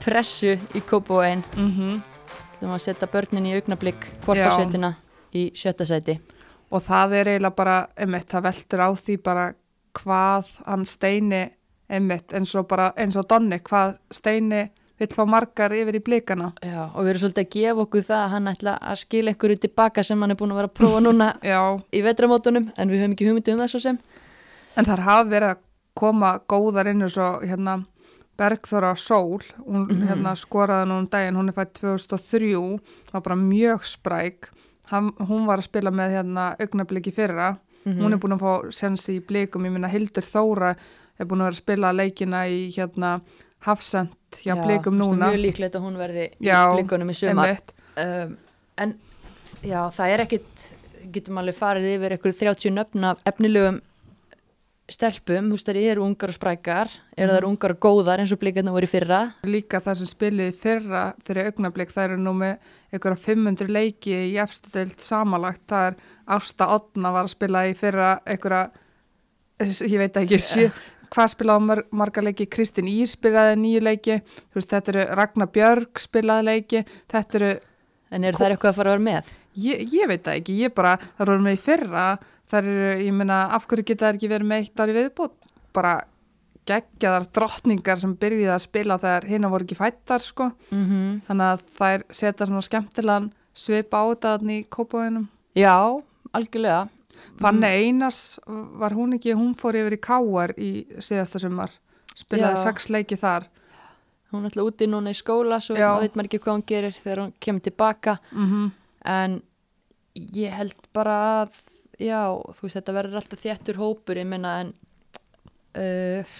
[0.00, 2.02] pressu í Kópavóin mm -hmm.
[2.32, 4.94] við ætlum að setja börnin í augnablík kvortasveitina
[5.34, 6.18] í sjötta seti
[6.70, 9.52] og það er eiginlega bara, einmitt, það veltur á því bara
[9.92, 11.50] hvað hann steini
[11.90, 16.50] einmitt, eins og bara, eins og Donni, hvað steini vill fá margar yfir í blikana.
[16.62, 19.60] Já, og við erum svolítið að gefa okkur það að hann ætla að skila einhverju
[19.64, 21.30] tilbaka sem hann er búin að vera að prófa núna
[21.96, 23.98] í vetramótunum en við höfum ekki hugmyndi um það svo sem.
[24.76, 25.62] En þar hafa verið að
[26.00, 27.80] koma góðar inn og svo hérna
[28.40, 30.06] Bergþóra Sól, hún Mhm.
[30.08, 32.80] hérna skoraði nú um daginn, hún er fætt 2003
[33.12, 34.48] var bara mjög spræk.
[34.90, 37.98] Hann, hún var að spila með hérna augnabliki fyrra, Mhm.
[38.00, 40.74] hún er búin að fá sens í blikum, ég minna Hildur Þóra
[41.18, 43.20] er búin að vera að spila leikina í hérna
[43.60, 44.08] Hafsend
[44.44, 45.30] hjá blikum núna.
[45.30, 47.56] mjög líklegt að hún verði í blikunum í sumar.
[47.96, 48.36] um,
[48.80, 48.96] en
[49.62, 50.66] já, það er ekkit
[51.10, 53.80] getum alveg farið yfir einhverju 30 nöfn af efnilegum
[54.90, 56.92] stelpum, þú veist þær eru ungar og sprækar.
[57.14, 59.20] Eru þær ungar og góðar eins og blikarnir voru fyrra?
[59.46, 64.36] Líka það sem spiliði fyrra fyrir augnablik, það eru nú með einhverja 500 leiki í
[64.42, 66.00] efstu deilt samalagt, það er
[66.36, 68.64] Ásta Otna var að spila í fyrra einhverja,
[69.62, 70.40] ég veit ekki
[71.10, 72.46] hvað spilaði mar marga leiki?
[72.50, 74.20] Kristín Ír spilaði nýju leiki.
[74.54, 77.50] Veist, þetta eru Ragnar Björg spilaði leiki, þetta eru
[78.10, 79.32] en eru þær eitthvað að fara að vera með?
[79.60, 82.06] Ég, ég veit það ekki, ég bara það eru með í fyrra,
[82.50, 85.96] það eru ég meina, af hverju geta það ekki verið með eitt ári viðbútt bara
[86.70, 90.50] geggjaðar drottningar sem byrjuði að spila þegar hérna voru ekki fættar sko.
[90.70, 91.20] Mm -hmm.
[91.26, 95.74] þannig að þær setja svona skemmtilegan svip á þetta í kópáinum já,
[96.32, 96.88] algjörlega
[97.40, 101.72] Fanni Einars var hún ekki hún fór yfir í Káar í síðasta sumar
[102.18, 103.48] spilaði sex leiki þar.
[104.30, 105.94] Hún er alltaf úti núna í skóla svo Já.
[105.98, 108.18] veit maður ekki hvað hún gerir þegar hún kemur tilbaka.
[108.30, 108.70] Mm
[109.08, 109.38] en
[110.14, 111.60] ég held bara að
[112.00, 114.74] já, þú veist þetta verður alltaf þéttur hópur, ég meina en
[115.78, 116.36] uh,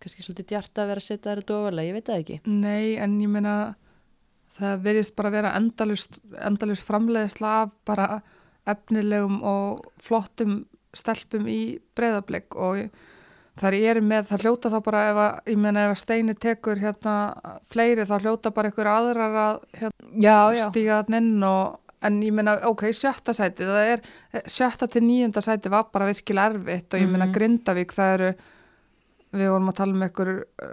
[0.00, 2.40] kannski svolítið djart að vera að setja þetta ofalega, ég veit það ekki.
[2.48, 3.56] Nei, en ég meina
[4.56, 8.08] það verðist bara vera endalust, endalust framleiðisla af bara
[8.66, 10.64] efnilegum og flottum
[10.96, 12.90] stelpum í breyðablik og ég-
[13.60, 16.76] þar eru með, það hljóta þá bara ef að, ég meina ef að Steini tekur
[16.80, 17.14] hérna
[17.70, 20.12] fleiri þá hljóta bara ykkur aðrar að hérna,
[20.70, 24.00] stíga þann inn og en ég meina, ok, sjötta sæti það er,
[24.48, 27.34] sjötta til nýjunda sæti var bara virkilega erfitt og ég meina Mhm.
[27.34, 28.30] Grindavík, það eru
[29.34, 30.30] við vorum að tala um ykkur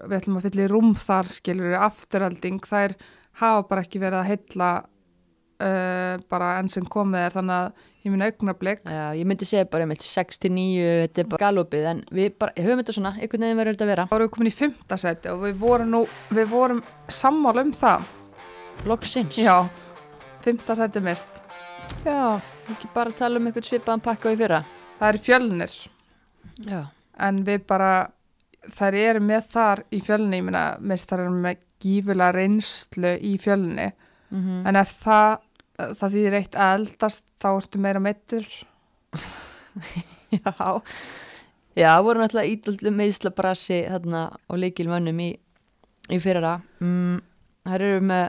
[0.07, 2.95] við ætlum að fylla í rúm þar, skilur afturhalding, þær
[3.41, 4.69] hafa bara ekki verið að heilla
[5.63, 9.67] uh, bara enn sem komið er þannig að ég meina augnablik já, ég myndi segja
[9.71, 10.67] bara einmitt 6-9,
[11.03, 13.91] þetta er bara galopið en við bara, höfum þetta svona, einhvern veginn verður þetta að
[13.91, 17.65] vera þá erum við komin í fymta sæti og við vorum nú við vorum sammála
[17.67, 18.07] um það
[18.85, 19.65] loksins, Já,
[20.45, 21.39] fymta sæti mist.
[22.05, 22.39] Já,
[22.69, 24.61] ekki bara tala um einhvern svipaðan pakka í fyrra.
[24.99, 25.75] Það er fjölnir,
[26.65, 26.79] Já.
[27.27, 27.91] en við bara,
[28.77, 33.37] þær eru með þar í fjölni, ég meina, mist þær eru með gífulega reynslu í
[33.41, 33.93] fjölni,
[34.27, 35.37] Mm en er það,
[35.77, 38.47] það þýðir eitt að eldast, þá ertu meira meittur.
[40.27, 40.51] Já,
[41.71, 45.27] já, voru náttúrulega ídöldu meðsla brasi þarna og leikilmönnum í,
[46.11, 46.57] í fyrra.
[46.83, 47.21] Mm,
[47.63, 48.25] það eru með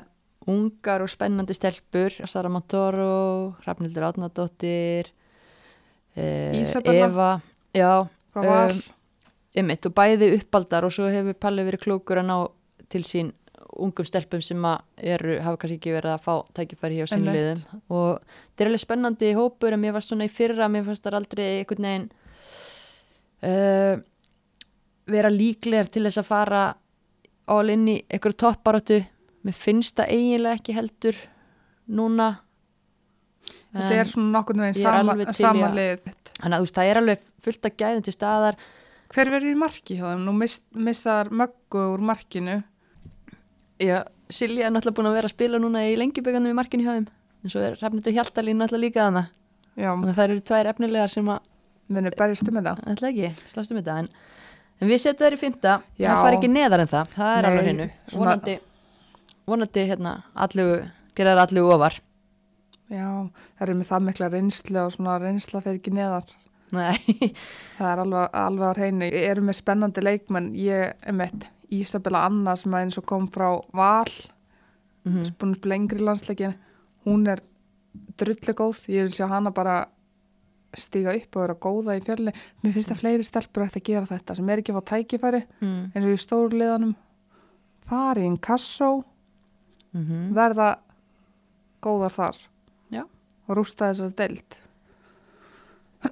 [0.55, 5.11] ungar og spennandi stelpur, Sara Montoro, Hrafnildur Átnadóttir,
[6.15, 6.55] eh.
[6.95, 7.33] Eva,
[7.75, 8.07] já,
[8.37, 8.83] Um,
[9.59, 12.37] ymmit og bæði uppaldar og svo hefur Palli verið klókur að ná
[12.93, 13.33] til sín
[13.79, 17.37] ungum stelpum sem að eru, hafa kannski ekki verið að fá tækifæri hjá sín Einmitt.
[17.37, 21.05] liðum og þetta er alveg spennandi hópur en mér varst svona í fyrra, mér fannst
[21.07, 22.09] það aldrei einhvern veginn
[23.49, 23.95] uh,
[25.09, 26.62] vera líklegar til þess að fara
[27.49, 28.99] all inn í einhverju topparáttu
[29.47, 31.21] mér finnst það eiginlega ekki heldur
[31.88, 32.33] núna
[33.73, 36.03] þetta er svona nokkurnu veginn er sama, að-
[36.41, 38.61] þannig að þú veist, það er alveg fullt af gæðum til staðar
[39.09, 40.21] Hver verður í marki þeim?
[40.27, 42.59] Nú miss, missar möggu úr markinu.
[43.79, 46.95] Já, Silja er náttúrulega búin að vera að spila núna í lengjuböganum í markinu hjá
[46.97, 47.07] þeim
[47.45, 49.23] en svo er Hrafnildur Hjaltalín náttúrulega líka þarna
[49.79, 51.45] Já, þannig að það eru tvær efnilegar sem að
[51.88, 52.73] munið berjast um þetta.
[52.93, 54.09] ætla ekki, slást um þetta en,
[54.83, 56.09] en við setjum þær í fymta Já.
[56.11, 58.57] það fara ekki neðar en það, það er alveg svona- vonandi,
[59.49, 60.81] vonandi hérna allugu,
[61.17, 62.01] gera þær allugu ofar
[62.88, 63.07] Já,
[63.61, 66.31] það er með það mikla reynslu og svona reynsla fyrir ekki neðar.
[66.73, 66.97] Nei,
[67.77, 69.09] Það er alveg, alveg á hreinu.
[69.12, 70.47] Ég er með spennandi leikmenn.
[71.74, 74.11] Ísabella Anna sem er eins og kom frá Val,
[75.04, 76.57] mm búin að spila yngri landsleikin.
[77.04, 77.40] Hún er
[78.20, 78.83] drullu góð.
[78.92, 79.87] Ég vil sjá hana bara
[80.76, 82.33] stíga upp og vera góða í fjölni.
[82.62, 85.40] Mér finnst að fleiri stelpur ætti að gera þetta sem er ekki að fá tækifæri
[85.61, 85.78] mm.
[85.94, 86.94] eins og í stóru liðanum.
[87.88, 89.04] Fari í kassó,
[89.96, 90.78] Mm verða
[91.81, 92.37] góðar þar
[92.92, 93.04] Já.
[93.48, 94.59] og rústa þessar deild.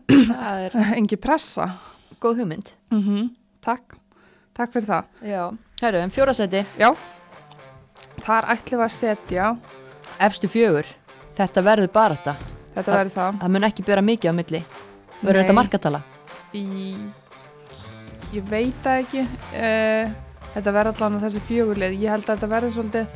[0.09, 1.69] það er Engi pressa.
[2.21, 3.29] góð hugmynd Mm
[3.61, 3.99] Takk.
[4.57, 5.09] Takk fyrir það.
[5.29, 5.43] Já,
[5.83, 6.89] herru, en fjórasæti Já,
[8.25, 9.49] þar ætlum við að setja,
[10.29, 10.89] efstu fjögur,
[11.37, 12.37] þetta verður bara þetta
[12.77, 14.63] þetta Það- verður það, það mun ekki bera mikið á milli.
[15.23, 16.01] Verður þetta markatala?
[16.57, 16.65] Í,
[18.33, 20.11] ég veit það ekki, uh,
[20.55, 23.07] þetta verður allan á þessi fjögurlið, ég held að þetta verður svolítið,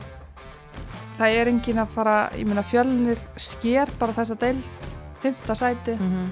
[1.18, 4.70] það er engin að fara, ég meina fjölnir sker bara þessa deild,
[5.24, 6.30] fymta sæti, mm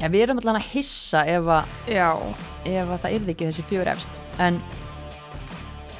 [0.00, 3.90] Já, við erum allan að hissa ef að, ef að það yrði ekki þessi fjögur
[3.92, 4.60] efst en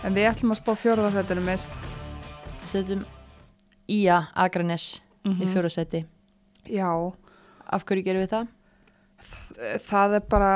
[0.08, 1.74] en við ætlum að spá fjórðarsætinu mist,
[2.70, 3.02] setjum
[3.90, 5.42] Ía Akranes Mhm.
[5.44, 5.98] í fjórasæti
[6.64, 6.88] já,
[7.68, 8.46] af hverju gerum við það?
[9.84, 10.52] það er bara,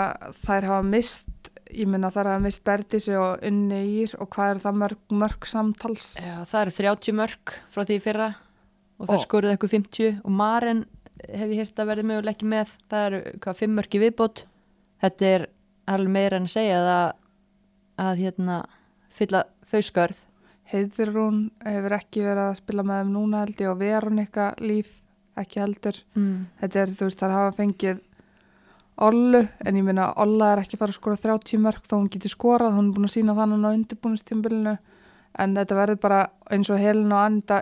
[0.46, 1.26] þær hafa mist,
[1.70, 5.44] ég meina þær hafa mist Berdísi og Unni Ír og hvað er það mörg, mörg
[5.50, 6.14] samtals?
[6.16, 8.30] Já, það eru 30 mörg frá því fyrra
[8.98, 10.86] og það skoruðu eitthvað 50 og Maren
[11.22, 12.72] hef ég hýrt að verði möguleg ekki með.
[12.90, 14.44] Það eru hvað 5 mörg í viðbót.
[15.04, 15.46] Þetta er
[15.94, 17.10] alveg meira en að segja að,
[18.04, 18.60] að hérna
[19.14, 20.22] fylla þau skörð.
[20.72, 24.94] Heiðrún hefur ekki verið að spila með þeim núna held ég og Veronika líf
[25.36, 26.00] ekki heldur.
[26.16, 26.34] mm.
[26.62, 28.02] Þetta er, þú veist, þar hafa fengið
[29.04, 32.30] Ollu, en ég meina Olla er ekki fara að skora 30 mörg þó hún getur
[32.30, 34.74] skorað, hún er búin að sína þannig á undirbúinustímbilinu,
[35.42, 36.20] en þetta verður bara
[36.54, 37.58] eins og Helin og Anda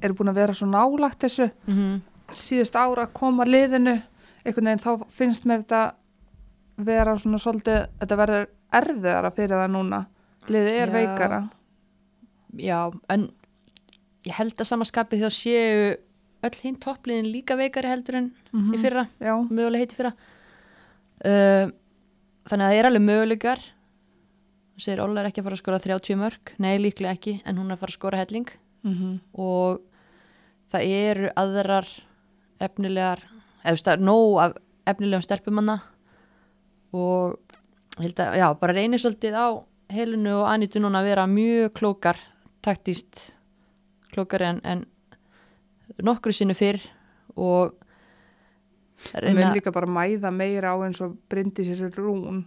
[0.00, 1.50] eru búin að vera svo nálagt þessu.
[1.68, 1.98] Mm
[2.34, 3.96] síðust ára koma liðinu
[4.46, 5.82] einhvern veginn þá finnst mér þetta
[6.86, 10.00] vera svona svolítið þetta verður erfiðara fyrir það núna.
[10.48, 10.94] Liðið er Já.
[10.96, 11.40] veikara.
[12.56, 13.28] Já, en
[14.26, 15.96] ég held að samaskapið þá séu
[16.46, 18.74] öll hinn toppliðin líka veikari heldur en Mhm.
[18.74, 20.12] í fyrra, Já, mögulega heiti fyrra.
[21.24, 21.70] Uh,
[22.46, 23.58] þannig að það er alveg möguleikar.
[24.76, 27.56] Þú segir Óla er ekki að fara að skora 30 mörg nei líklega ekki, en
[27.56, 28.46] hún er að fara að skora helling.
[28.84, 29.80] Mm og
[30.70, 31.86] það eru aðrar
[32.62, 33.22] efnilegar
[33.66, 35.80] eða er nóg af efnilegum stelpumanna
[36.96, 37.38] og
[38.00, 39.46] held að, já, bara reynir svolítið á
[39.92, 42.20] helinu og Anitu núna að vera mjög klókar,
[42.64, 43.30] taktist
[44.12, 44.84] klókar en, en
[46.02, 46.82] nokkru sinni fyrr
[47.36, 47.74] og
[48.96, 52.46] Það mun líka bara mæða meira á eins og brindi sér rún.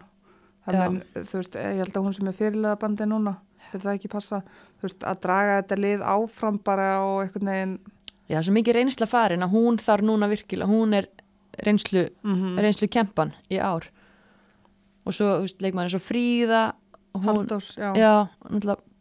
[0.65, 3.35] Þannig, þú veist, ég held að hún sem er fyrirlega bandi núna,
[3.69, 4.41] þetta það ekki passa,
[4.79, 7.75] þú veist, að draga þetta lið áfram bara og einhvern veginn,
[8.29, 11.09] já, svo mikið reynsla farin að hún þarf núna virkilega, hún er
[11.65, 13.89] reynslu, mm reynslu kempan í ár
[15.07, 16.61] og svo, leikmaður er svo fríða
[17.17, 17.91] hún, Halldós, já.
[17.97, 18.13] já,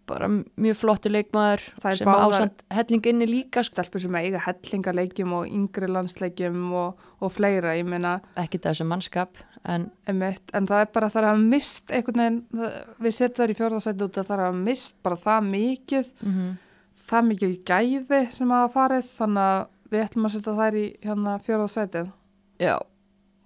[0.09, 1.65] bara mjög flottu leikmaður
[1.97, 3.77] sem ásand helling inni líka sko.
[3.77, 9.37] Stelpur sem eiga hellingarleikjum og yngri landsleikjum og, og fleira, meina, ekki þessu mannskap
[9.69, 12.41] en Emitt, en það er bara það að mist einhvern veginn,
[13.05, 16.57] við setjum það í fjórðarsæti út að það er að mist bara það mikið mm
[17.09, 21.35] það mikil gæði sem hafa farið þannig að við ætlum að setja þær í hérna
[21.47, 22.09] fjóraðsætið
[22.61, 22.75] Já.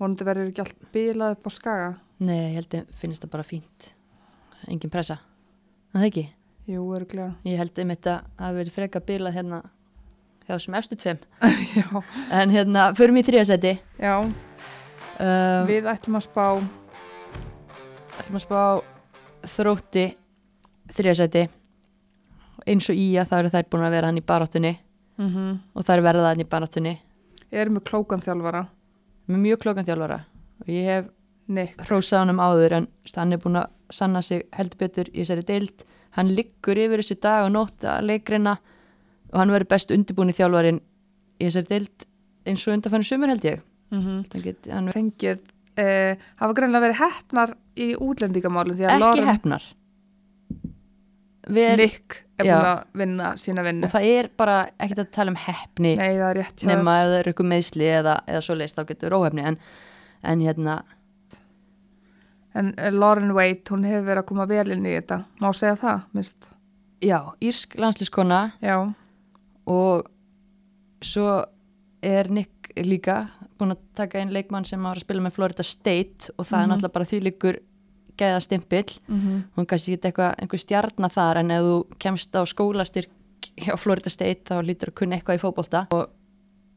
[0.03, 1.91] vonandi verður ekki allt bilað upp á skaga
[2.23, 3.87] Nei, ég held að finnst það bara fínt.
[4.71, 5.17] Engin pressa.
[5.91, 6.23] Það ekki?
[6.71, 9.59] jú, öruglega Ég held einmitt að það verið freka bilað hérna
[10.47, 11.19] hjá þessum efstu tveim.
[11.81, 11.87] já,
[12.31, 13.77] En hérna, förum í þriðasæti.
[13.99, 14.17] já,
[15.23, 16.45] Uh, við ætlum að spá
[18.19, 18.61] ætlum að spá
[19.53, 20.05] þrótti
[20.97, 21.43] þriðasæti.
[22.67, 24.73] Eins og í að það eru þær búin að vera hann í baráttunni
[25.21, 26.95] mm og þær verða hann í baráttunni.
[27.51, 28.67] Erum við klókan þjálfara.
[29.29, 30.21] Með mjög klókan þjálfara.
[30.63, 31.11] Og ég hef
[31.89, 32.87] hrósað honum áður en
[33.17, 35.85] hann er búin að sanna sig heldur betur í þessari deild.
[36.17, 38.57] Hann liggur yfir þessu dag og nótt að leikreina
[39.33, 40.81] og hann verður best undirbúin í þjálfarin
[41.41, 42.07] í þessari deild
[42.47, 43.63] eins og undanfænu sumur held ég.
[43.93, 45.43] Mm hann get, hann fengið
[45.77, 49.67] eh, hafa greinlega verið hefnar í útlendingamálum ekki Lauren hefnar
[51.51, 55.37] Nick er búin að vinna sína vinnu og það er bara ekkert að tala um
[55.43, 58.55] hefni Nei, það er rétt hjá nema ef það eru ykkur meðsli eða, eða svo
[58.61, 59.59] leist þá getur óhefni en,
[60.23, 60.83] en hérna
[62.55, 65.23] En eh, Lauren Waite, hún hefur verið að koma vel inn í þetta.
[65.41, 66.51] Má segja það, minnst.
[67.01, 68.77] já, írsk landslískona Já,
[69.67, 70.05] og
[71.03, 71.39] svo
[72.05, 73.23] er Nick líka
[73.59, 76.67] búin að taka inn leikmann sem var að spila með Florida State og það er
[76.67, 76.71] Mhm.
[76.75, 77.59] náttúrulega bara því líkur
[78.19, 79.43] gæða stimpill mm -hmm.
[79.57, 83.11] hún kannski ekki eitthvað einhver stjarnar þar en ef þú kemst á skólastyrk
[83.57, 86.11] hjá Florida State þá lítur að kunna eitthvað í fótbolta og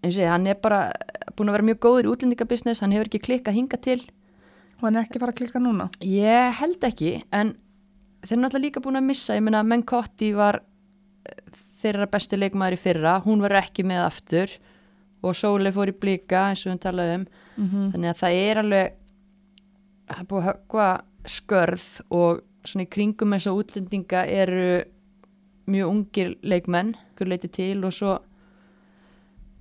[0.04, 0.92] eins og ég, hann er bara
[1.36, 4.02] búin að vera mjög góður í útlendingabusiness hann hefur ekki klikkað hinga til
[4.78, 5.90] og hann er ekki fara að klikka núna.
[6.02, 7.56] ég held ekki en
[8.22, 10.56] þeir eru náttúrulega líka búin að missa ég meina Menn Kotti var
[11.26, 14.50] eh, þeirra besti leikmaður í fyrra hún var ekki með aftur
[15.22, 17.26] og Sóli fór í blika eins og við talaðum
[17.56, 17.92] Mm -hmm.
[17.92, 18.94] þannig að það er alveg
[20.08, 20.88] það er búið að höggva
[21.30, 24.84] skörð og svona í kringum eins og útlendinga eru
[25.70, 28.18] mjög ungir leikmenn hver leiti til og svo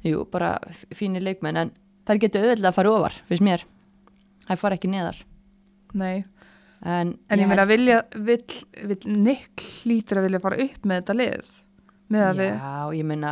[0.04, 0.56] jú, bara
[0.94, 1.72] fínir leikmenn en
[2.04, 3.66] það getur auðvitað að fara ofar finnst mér,
[4.44, 5.20] það fara ekki neðar.
[5.94, 6.24] Nei,
[6.84, 11.18] en, en ég meina vilja, vill, vill Nick hlýtur að vilja fara upp með þetta
[11.20, 11.52] lið.
[12.12, 13.30] Með að við, Já, ég meina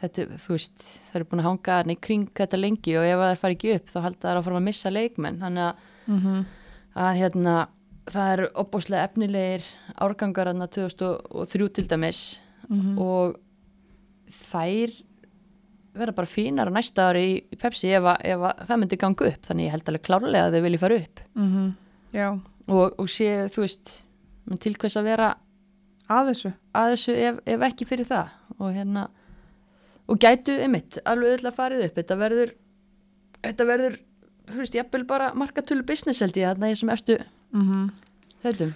[0.00, 3.42] þetta, þú veist, það eru búin að hanga í kring þetta lengi og ef það
[3.44, 6.40] fara ekki upp þá halda það að fara að missa leikmenn þannig að, mm
[6.96, 7.56] að hérna,
[8.08, 9.66] það eru opbúslega efnilegir
[10.00, 12.98] árgangar þarna 2003 til dæmis Mhm.
[13.00, 13.36] og
[14.28, 14.92] þær
[15.98, 19.26] verða bara fínar á næsta ári í, Pepsi ef, að, ef að það myndi ganga
[19.32, 19.42] upp.
[19.48, 21.20] Þannig ég held alveg klárlega að þau vilji fara upp.
[21.34, 21.64] Mhm,
[22.12, 22.28] já,
[22.68, 23.94] og, og sé, þú veist
[24.60, 25.34] til hvers að vera
[26.08, 26.52] að þessu.
[26.74, 28.28] að þessu ef, ef ekki fyrir það.
[28.60, 29.08] Og hérna
[30.08, 31.94] og gætu einmitt alveg öll að farið upp.
[31.98, 32.52] Þetta verður
[33.44, 33.98] þetta verður,
[34.48, 37.18] þú veist, jafnvel bara markatölu business held ég þarna í þessum efstu
[37.52, 37.88] Mm
[38.42, 38.72] þauðum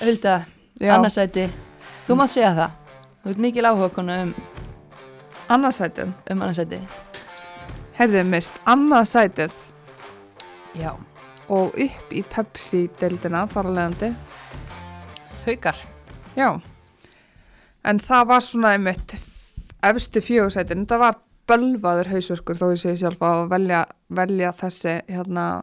[0.00, 0.34] Hulda,
[0.80, 0.92] Já.
[0.94, 1.48] annarsæti
[2.06, 2.76] þú mátt segja það,
[3.22, 4.34] þú veit mikil áhuga konu um,
[5.48, 6.08] Annarsætið.
[6.30, 6.78] um annarsæti
[7.98, 9.52] Herðið mist, annarsætið
[10.78, 10.92] já,
[11.48, 14.10] og upp í Pepsi-deildina þar að leiðandi.
[15.46, 15.76] haukar.
[16.36, 16.60] Já,
[17.84, 19.16] en það var svona einmitt
[19.82, 21.16] efstu fjögursætin, þetta var
[21.48, 25.62] bölvaður hausverkur þó ég segi sjálf að velja, velja þessi hérna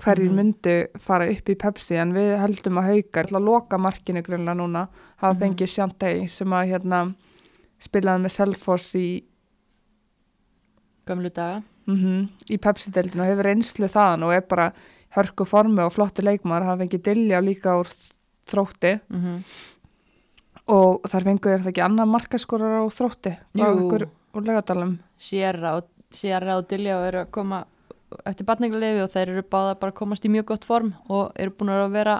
[0.00, 0.36] hverjir Mhm.
[0.36, 4.56] myndu fara upp í Pepsi en við heldum að haukar til að loka markinu grunlega
[4.56, 5.40] núna hafa Mhm.
[5.42, 7.14] fengið Shantay sem að hérna
[7.80, 9.22] spilaði með Selfoss í,
[11.06, 14.72] gömlu daga mm í Pepsi-deildinu og hefur reynslu þaðan og er bara
[15.16, 17.88] hörku formi og flottu leikmaður hafa fengið Dilljá líka úr
[18.46, 19.42] þrótti mm -hmm.
[20.68, 25.76] og þar fengur er það ekki annað markaskorar á þrótti frá ykkur úr legadalum Sierra
[25.76, 27.64] og, Sierra og Dilljá eru að koma
[28.26, 31.54] eftir batningarlefi og þeir eru báða bara að komast í mjög gott form og eru
[31.54, 32.16] búin að vera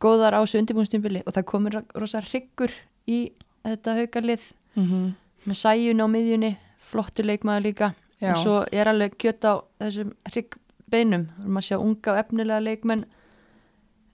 [0.00, 2.72] góðar á þessu undirbúinstýmbili og það komur rosa hryggur
[3.10, 3.32] í
[3.66, 5.12] þetta haukarlið mm -hmm.
[5.44, 7.94] með sæjun á miðjunni, flottur leikmaður líka.
[8.20, 8.32] Já.
[8.32, 11.28] og svo er alveg kjött á þessum hryggbeinum.
[11.38, 13.04] Við erum að sjá unga og efnilega leikmenn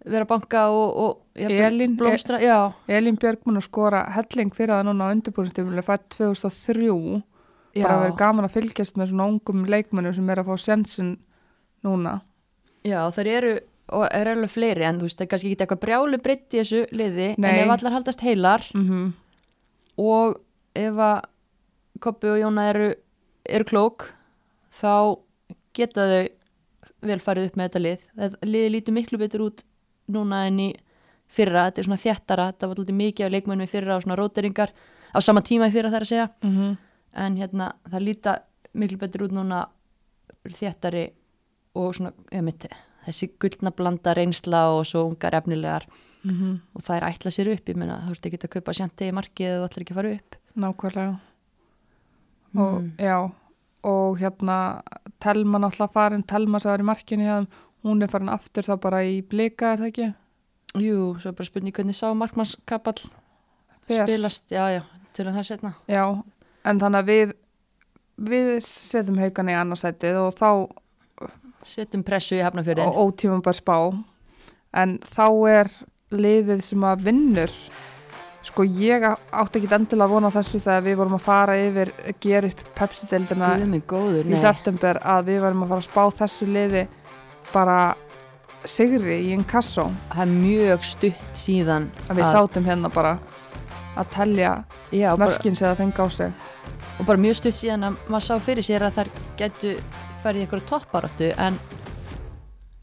[0.05, 4.85] vera banka og, og Elín- blómstra, já, Elín Björg mun að skora helling fyrir það
[4.85, 7.23] núna á undirbúinstýmuli fætt 2003
[7.75, 11.15] já, bara verið gaman að fylgjast með svona ungum leikmennum sem er að fá sjensin
[11.85, 12.21] núna.
[12.85, 13.55] Já, þeir eru
[13.95, 16.61] og er alveg fleiri en þú veist, það er kannski ekki eitthvað brjálu breytt í
[16.63, 17.51] þessu liði Nei.
[17.51, 19.13] en ef allar haldast heilar mm
[20.01, 20.41] og
[20.75, 21.21] ef að
[22.03, 22.89] Koppi og Jóna eru,
[23.47, 24.09] eru klók
[24.75, 25.21] þá
[25.77, 26.25] geta þau
[27.05, 28.03] vel farið upp með þetta lið.
[28.19, 29.63] Þetta liði lítur miklu betur út
[30.11, 30.69] núna en í
[31.31, 34.19] fyrra, þetta er svona þjættara þetta var alltaf mikið af leikmennum í fyrra og svona
[34.19, 34.75] róteringar
[35.15, 36.27] á sama tíma í fyrra þar að segja.
[36.43, 36.77] -hmm.
[37.15, 38.35] En hérna það líta
[38.75, 39.67] miklu betur út núna
[40.45, 41.05] þjættari
[41.79, 42.67] og svona einmitt,
[43.07, 45.87] þessi gullna blanda reynsla og svo ungar efnilegar.
[46.25, 49.09] Mm og það er ætla sér upp, ég meina þú ert ekki að kaupa sjandi
[49.11, 50.37] í markið eða þú ætlar ekki að fara upp.
[50.57, 51.17] Nákvæmlega.
[52.55, 52.93] Og, Mm.
[52.99, 53.31] já,
[53.85, 54.83] og hérna
[55.21, 57.47] Telma náttúrulega farin, Telma sem var í markinu þeim,
[57.85, 60.15] hún er farin aftur þá bara í blika, er það ekki?
[60.81, 62.95] Jú, svo bara spurning hvernig sá markmannskapall
[63.85, 66.23] spilast, já, já, til það setna Já,
[66.65, 67.35] en þannig að við
[68.15, 70.51] við setjum haugan í annarsætið og þá
[71.67, 73.79] setjum pressu í hafnafjörðin og ótímum bara spá.
[74.75, 75.73] En þá er
[76.15, 77.55] liðið sem að vinnur.
[78.45, 81.91] Sko ég átti ekki endilega að vona þessu þegar við vorum að fara yfir
[82.21, 82.61] gera upp
[83.89, 86.83] góður, í september að við varum að fara að spá þessu liði
[87.53, 87.79] bara
[88.65, 89.89] sigri í inkasso.
[90.13, 93.17] Það er mjög stutt síðan að við sátum hérna bara
[93.97, 96.33] að bara, mörkin sem það fengi á sig.
[96.99, 99.75] Og bara mjög stutt síðan að maður sá fyrir sér að þær getu
[100.23, 101.59] farið í einhverju topparáttu en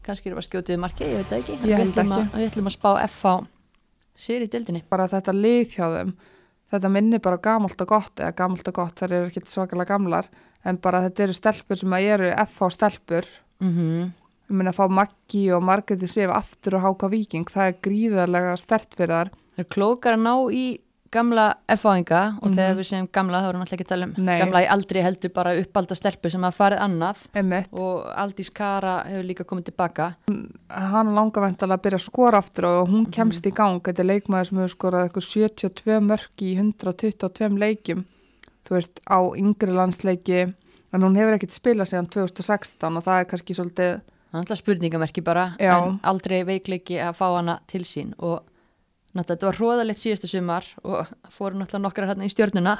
[0.02, 1.58] kannski eru að skjótið marki, ég veit það ekki.
[1.70, 2.14] Ég held ekki.
[2.18, 3.34] að, við ætlum að spá F á
[4.22, 6.16] sér í dildinni bara þetta lið hjá þeim
[6.72, 9.94] þetta minni bara á gamalt og gott eða gamalt og gott, þær eru ekki svakalega
[9.94, 10.28] gamlar
[10.68, 13.30] en bara þetta eru stelpur sem að eru FH stelpur.
[13.62, 14.10] Mm
[14.52, 18.56] ég meina að fá Maggi og Margreti Sif aftur og háka viking, það er gríðarlega
[18.60, 20.64] stert fyrir þar, er klókar að ná í
[21.12, 22.56] gamla F-áinga og Mhm.
[22.56, 24.38] þegar við segjum gamla þá erum við alltaf ekki að tala um Nei.
[24.40, 29.04] gamla í aldri heldur bara uppalda stelpu sem hafa farið annað emitt og Aldís Kara
[29.04, 30.14] hefur líka komið tilbaka
[30.70, 33.12] hann langar væntalega að byrja að skora aftur og hún Mhm.
[33.12, 38.04] kemst í gang, þetta er leikmaður sem hefur skorað eitthvað 72 mörk í 122 leikjum
[38.64, 40.54] þú veist, á yngri landsleiki
[40.94, 44.00] en hún hefur ekkert spilað síðan 2016 og það er kannski svolítið
[44.32, 45.76] það er alltaf spurningamerki bara Já.
[45.86, 48.42] en aldrei veikleiki að fá hana til sín og
[49.12, 52.76] náttúrulega þetta var hróðalegt síðasta sumar og fóru náttúrulega nokkrar hérna í stjörnuna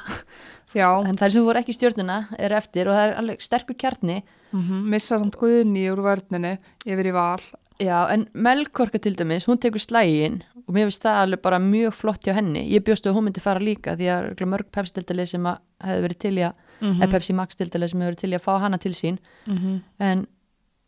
[0.75, 3.79] já, en þær sem voru ekki í stjörnuna eru eftir og það er alveg sterkur
[3.79, 4.23] kjarni
[4.53, 7.41] mm missa samt guðni úr vörninu yfir í val
[7.83, 11.95] Já, en Melkorka til dæmis, hún tekur slægin og mér finnst það alveg bara mjög
[11.97, 12.63] flott hjá henni.
[12.71, 16.35] Ég bjóstu að hún myndi fara líka því að mörg Pepsi-dildalið sem hefði verið til
[16.37, 18.95] í að, mm eða Pepsi Max-dildalið sem hefði verið til í að fá hana til
[18.95, 19.19] sín.
[19.47, 19.81] -hmm.
[19.99, 20.27] En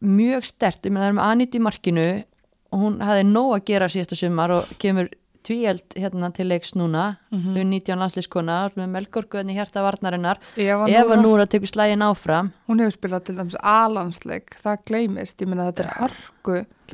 [0.00, 2.24] mjög stert, ég meina það er með Anit í markinu
[2.70, 5.08] og hún hafði nóg að gera síðasta sumar og kemur
[5.44, 10.38] tvíeld hérna til leiks núna, mm 19 landslískona með Melkorku henni hjarta varnarinnar.
[10.56, 15.36] Eva, Eva Núra, tekur slægin áfram, hún hefur spilað til dæmis alansleik, það gleymist.
[15.42, 15.92] Ég meina þetta er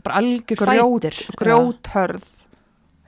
[0.00, 1.36] er bara algjör Grjót- fætir.
[1.40, 2.28] grjóthörð.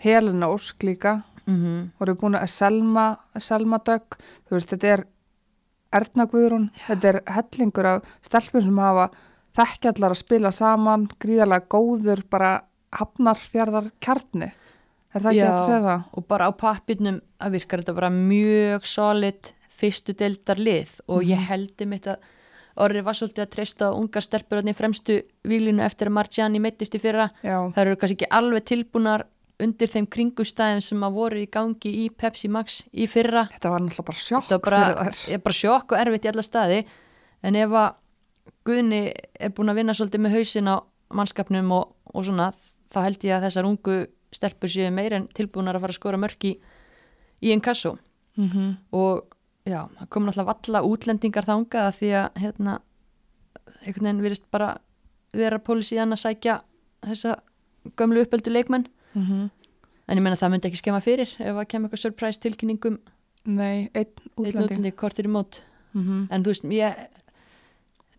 [0.05, 1.23] Helenósk líka.
[1.47, 4.17] Mm voru búin að Selma, Selma Dögg,
[4.49, 5.05] þú veist, þetta er
[5.93, 9.11] Erna Guðrún, þetta er hellingur af stelpum sem hafa
[9.59, 12.63] þekkjallar að spila saman, gríðarlega góður, bara
[12.93, 14.53] hafnarfjarðar kjarni.
[15.13, 16.05] Er það ekki að segja það?
[16.17, 19.51] og bara á pappirnum að virkar þetta bara mjög solid
[19.83, 22.31] fyrstu deildar lið og ég heldi mitt að
[22.81, 27.01] Orri var svolítið að treysta ungar stelpur í fremstu výlinu eftir að Marciani meittist í
[27.03, 27.27] fyrra.
[27.45, 29.27] Já, Það eru kannski ekki alveg tilbúnar
[29.61, 33.45] undir þeim kringustæðum sem að voru í gangi í Pepsi Max í fyrra.
[33.53, 35.35] þetta var náttúrulega bara sjokk Þetta var bara, fyrir þær.
[35.37, 36.81] er bara sjokk og erfitt í alla staði
[37.43, 37.91] en ef að
[38.67, 39.03] Guðni
[39.39, 40.77] er búin að vinna svolítið með hausin á
[41.15, 42.49] mannskapnum og, og svona
[42.95, 43.97] þá held ég að þessar ungu
[44.33, 46.57] stelpur séu meir en tilbúnar að fara að skora mörk í,
[47.43, 47.99] í inkasso.
[48.37, 48.77] Mm -hmm.
[48.93, 49.27] og
[49.67, 52.79] já, það kom náttúrulega valla útlendingar þangað því að hérna
[53.87, 54.79] einhvern veginn virðist bara
[55.33, 56.63] vera pólisíðan að sækja
[57.07, 57.37] þessa
[57.97, 58.87] gömlu uppöldu leikmenn.
[59.15, 59.51] Mhm.
[60.09, 62.99] en ég meina það myndi ekki skemma fyrir ef að kemur eitthvað surprise tilkynningum.
[63.45, 64.07] Nei, einn
[64.39, 64.97] einn útlending.
[64.97, 65.61] kortir í mót.
[65.95, 66.95] Mm en þú veist, ég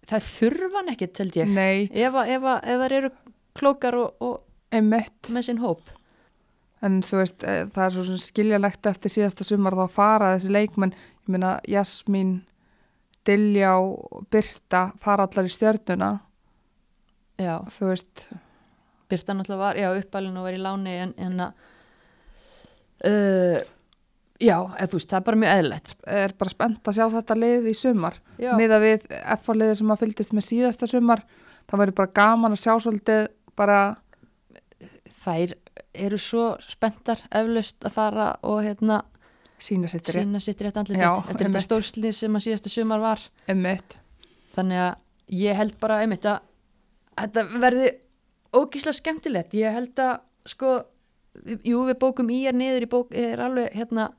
[0.07, 1.47] það þurfa hann ekkit, held ég.
[1.47, 3.11] Nei, ef, að- ef, að- ef það eru
[3.55, 4.41] klókar og, og
[4.72, 5.82] með sinn hóp
[6.84, 10.95] En þú veist, e, það er svo skiljalegt eftir síðasta sumar þá fara þessi leikmenn,
[11.23, 12.34] ég meina Jasmín,
[13.23, 13.75] Diljá,
[14.34, 16.09] Birta, fara allar í stjörnuna,
[17.39, 18.25] já, þú veist,
[19.07, 21.63] Birta náttúrulega var, já, uppalinn og var í láni en, en að
[23.07, 23.63] uh,
[24.43, 25.95] já, eða þú veist, það er bara mjög eðlilegt.
[26.19, 28.19] Er bara spennt að sjá þetta lið í sumar.
[28.41, 29.07] já, Miða við
[29.38, 31.23] F-liðið sem að fylgdist með síðasta sumar,
[31.69, 33.27] það verður bara gaman að sjá svolítið
[33.59, 33.81] bara,
[35.23, 35.55] þær
[35.93, 39.01] eru svo spenntar eflaust að fara og hérna
[39.63, 41.63] sína sitt rétt, andlið þetta einmitt.
[41.67, 43.97] stórslið sem að síðasta sumar var einmitt.
[44.55, 44.95] þannig að
[45.43, 46.39] ég held bara einmitt að
[47.21, 47.91] þetta verði
[48.53, 50.17] ógíslega skemmtilegt ég held að
[50.49, 50.73] sko
[51.65, 54.09] jú við bókum í er niður í bók er alveg hérna,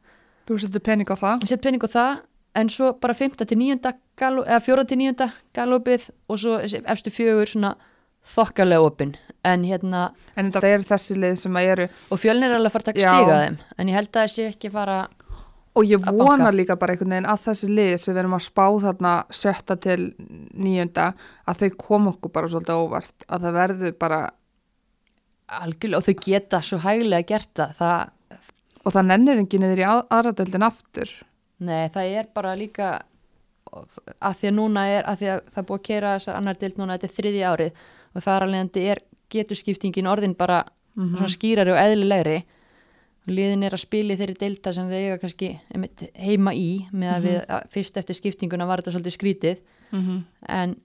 [0.48, 1.42] Þú setur pening á það.
[1.44, 2.22] ég set penning á það
[2.54, 3.36] en svo bara 5.
[3.48, 3.92] til 9.
[4.16, 4.84] Galo, eða 4.
[4.86, 5.28] til 9.
[5.56, 7.74] galopið og svo efstu fjögur svona
[8.24, 9.14] þokkalega opinn
[9.44, 10.06] en hérna
[10.36, 12.88] En þetta eru þessi lið sem að eru, og fjölnir er alveg að fara að
[12.92, 13.12] taka Já.
[13.12, 14.96] stiga þeim en ég held að sé ekki fara
[15.74, 18.64] og ég vona líka bara einhvern veginn að þessi lið sem við erum að spá
[18.84, 20.00] þarna sjötta til
[20.54, 21.08] níunda,
[21.50, 24.20] að þau kom okkur bara svolítið óvart, að það verður bara
[25.60, 28.38] algjörlega og þau geta svo hæglega gert það, það
[28.84, 31.10] og það nennir enginn niður í að- aðradeldin aftur.
[31.64, 32.88] Nei, það er bara líka
[33.74, 36.76] að því að núna er, að því að það búið að kera þessar annar dild
[36.78, 37.72] núna, þetta er þriði árið
[38.14, 39.00] og það er alveg er
[39.34, 40.64] geturskiptingin orðin bara
[40.96, 41.16] Mhm.
[41.16, 42.44] svona skýrari og eðlilegri.
[43.26, 45.48] Liðin er að spila í þeirri dilda sem þau eiga kannski
[46.14, 49.58] heima í með að við að, fyrst eftir skiptinguna var þetta svolítið skrítið.
[49.92, 50.76] Mm en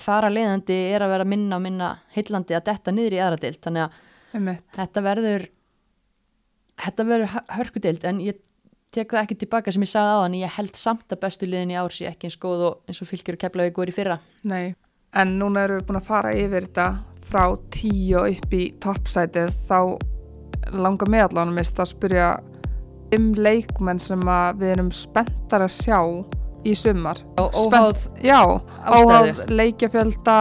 [0.00, 3.40] þar að leiðandi er að vera minna og minna heillandi að detta niður í aðra
[3.40, 3.92] dild þannig að
[4.34, 4.62] einmitt.
[4.72, 5.48] þetta verður
[6.82, 8.38] þetta verður hörkudild en ég
[8.92, 11.72] tek það ekki tilbaka sem ég sagði á hann ég held samt að bestu liðin
[11.74, 14.16] í ár sé ekki eins góð og eins og fylgjur og keflaði góður í fyrra.
[14.44, 14.74] Nei,
[15.16, 16.86] en núna erum við búin að fara yfir þetta
[17.28, 19.78] frá tíu og upp í toppsætið þá
[20.72, 22.28] langar mig allan mist að spyrja
[23.12, 25.98] um leikmenn sem að við erum spenntar að sjá
[26.64, 27.18] í sumar.
[27.36, 30.36] og óháð óháð leikjafjölda,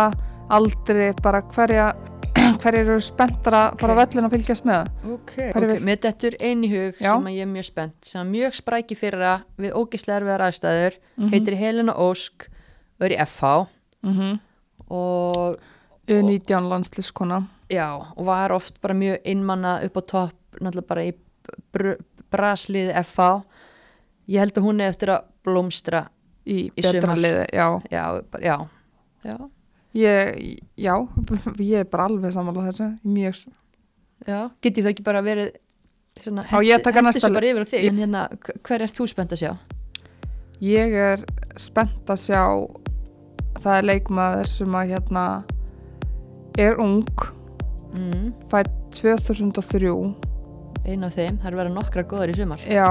[0.54, 1.88] aldri, bara hverja,
[2.62, 3.98] hverja eru spenntar að fara Ok.
[3.98, 4.06] okay.
[4.06, 4.92] völlin að fylgjast með.
[5.16, 7.10] ok, Hverju ok, vilt- mér dettur einn í hug Já.
[7.16, 10.98] sem að ég er mjög spennt sem að mjög spræki fyrra við ógislega erfiðar aðstæður
[11.18, 11.30] Mhm.
[11.34, 12.48] heitir Helena Ósk
[13.00, 13.68] og er í FH
[14.04, 14.40] Mm -hmm.
[14.92, 15.58] Og
[16.12, 17.42] U19 landsliskona.
[17.72, 17.88] já,
[18.18, 21.14] og var oft bara mjög einmanna upp á topp náttúrulega bara í
[21.72, 21.94] br
[22.32, 23.30] braslið FH
[24.32, 26.08] ég held að hún er eftir að blómstra
[26.42, 27.68] Í, Í betra liði, já.
[27.92, 28.56] já, bara, já,
[29.24, 29.36] já
[29.94, 30.38] Ég,
[30.80, 30.94] já,
[31.60, 32.86] ég er bara alveg samanlega þessu.
[33.04, 33.42] Mjög,
[34.26, 35.52] Já, geti það ekki bara verið
[36.18, 38.22] svona, Á, ég taka hendi næsta svo bara yfir á þig en hérna,
[38.64, 39.52] hver er þú spennt að sjá?
[40.64, 41.24] Ég er
[41.60, 42.42] spennt að sjá
[43.62, 45.26] það er leikmaður sem að hérna
[46.60, 47.08] er ung,
[47.92, 49.90] Mm, fætt 2003
[50.88, 52.62] ein af þeim, það er verið nokkra góðar í sumar.
[52.64, 52.88] Já,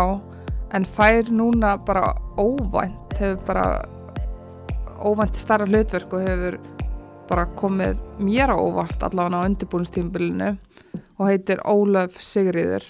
[0.76, 3.64] en fær núna bara óvænt, hefur bara
[5.00, 6.58] óvænt starra hlutverk og hefur
[7.30, 10.52] bara komið mér á óvart allavega á undirbúinstímbilinu
[11.18, 12.84] og heitir Ólöf Sigriður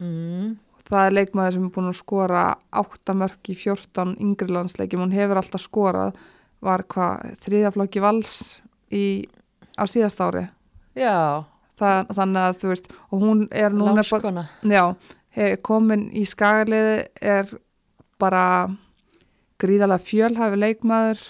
[0.00, 0.56] mm,
[0.88, 2.44] það er leikmaður sem er búin að skora
[2.80, 5.04] 8 mörg í 14 yngri landsleikjum.
[5.04, 6.20] Hún hefur alltaf skorað
[6.64, 8.34] var hvað þriðaflokki vals
[8.92, 9.24] í,
[9.80, 10.44] á síðast ári.
[10.98, 11.46] Já,
[11.80, 14.84] það, þannig að þú veist og hún er núna bara, já,
[15.36, 17.50] hef, komin í skagaliði er
[18.20, 18.44] bara
[19.60, 21.24] gríðalega fjölhæfi leikmaður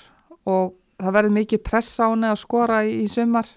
[0.51, 3.49] og það verður mikið press á henni að skora í, í sumar.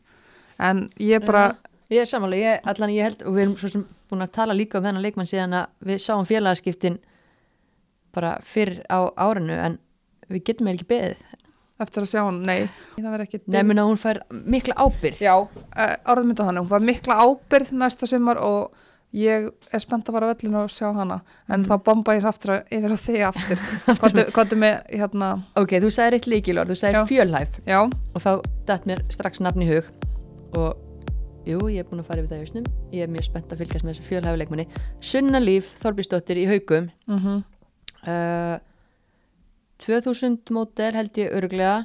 [0.61, 1.59] En ég bara Já,
[1.93, 4.55] Ég er samanlega, ég, allan ég held og við erum svo sem búin að tala
[4.55, 6.95] líka um þennan leikmann síðan að við sáum félagaskiptin
[8.15, 9.75] bara fyrr á árinu en
[10.31, 11.33] við getum ekki beðið
[11.79, 12.69] eftir að sjá hann, nei
[13.47, 17.71] nefnum að hún fær mikla ábyrð Já, uh, orðum mynda þannig, hún var mikla ábyrð
[17.81, 18.73] næsta sumar og
[19.13, 21.19] ég er spennt að fara á vellinu og sjá hana.
[21.47, 21.65] En Mm.
[21.69, 23.59] þá bomba ég aftur að- yfir á þig aftur.
[24.01, 27.05] Kottu- Kottu með hérna Ok, þú sagðir eitt líkilor, þú sagðir Já.
[27.11, 27.59] fjölhæf.
[27.67, 27.79] Já,
[28.15, 29.85] og þá dætt mér strax nafn í hug.
[30.57, 30.77] Og
[31.45, 32.65] jú, ég er búin að fara yfir það í hausnum.
[32.91, 34.67] Ég er mjög spennt að fylgjast með þessu fjölhæfuleikmanni
[34.99, 37.43] Sunna Líf, Þorbjörnsdóttir í haugum mm
[38.07, 38.57] uh,
[39.83, 41.83] 2000 mótel held ég örglega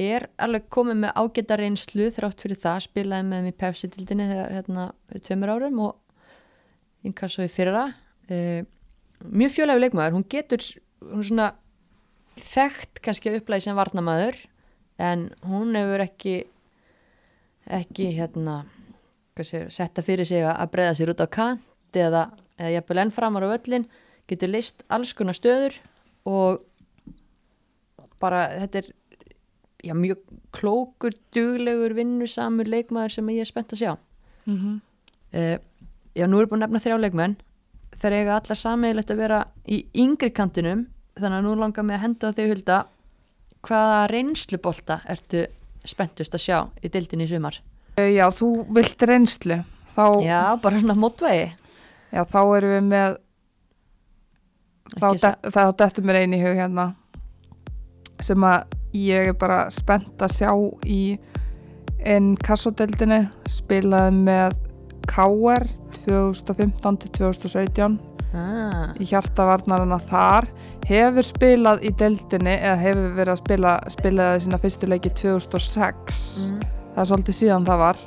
[0.00, 4.86] er alveg komið með ágæta reynslu þrátt fyrir það, spilaði með mér pefsitildinni þegar hérna
[5.08, 7.88] fyrir tveimur árum og inkasso í fyrra.
[8.30, 8.62] Uh,
[9.26, 10.16] mjög fjölhæfu leikmaður.
[10.18, 10.64] Hún getur,
[11.02, 11.50] hún svona
[12.40, 14.38] þekkt kannski að upplæði sem varnamaður
[15.00, 16.34] en hún hefur ekki
[17.70, 18.62] ekki hérna
[19.40, 22.26] segir, setta fyrir sig að breyða sér út á kant eða,
[22.58, 23.86] eða jafnvel enn framar á völlin
[24.30, 25.76] getur list alls konar stöður
[26.28, 26.60] og
[28.20, 28.90] bara þetta er
[29.84, 30.20] já, mjög
[30.52, 33.92] klókur, duglegur, vinnusamur leikmaður sem ég er spennt að sjá.
[34.46, 34.80] Mm
[35.34, 35.58] uh,
[36.14, 37.36] já, nú er búin að nefna þrjá leikmenn.
[38.00, 42.04] Þeir eiga allar sameiginlegt að vera í yngri kantinum þannig að nú langar mig að
[42.04, 42.78] henda á þig hulda.
[43.66, 45.46] Hvaða reynslubolta ertu
[45.84, 47.60] spenntust að sjá í dildinni í sumar?
[47.96, 49.62] Já, þú vilt reynslu.
[49.90, 50.30] Þá, já.
[50.30, 51.50] já, bara svona mótvegi
[52.10, 53.16] þá erum við með
[54.98, 56.90] þá, dettur mér einu í hug hérna
[58.24, 60.50] sem að ég er bara spennt að sjá
[60.84, 61.02] í
[62.08, 64.56] einn kassodeldinni spilaði með
[65.10, 65.66] KR
[66.00, 67.98] 2015 til 2017
[68.36, 70.48] ah, í hjartavarnarana þar.
[70.88, 76.64] Hefur spilað í deildinni eða hefur verið að spila spilaði sína fyrstu leiki 2006 mm,
[76.94, 78.02] það er svolítið síðan það var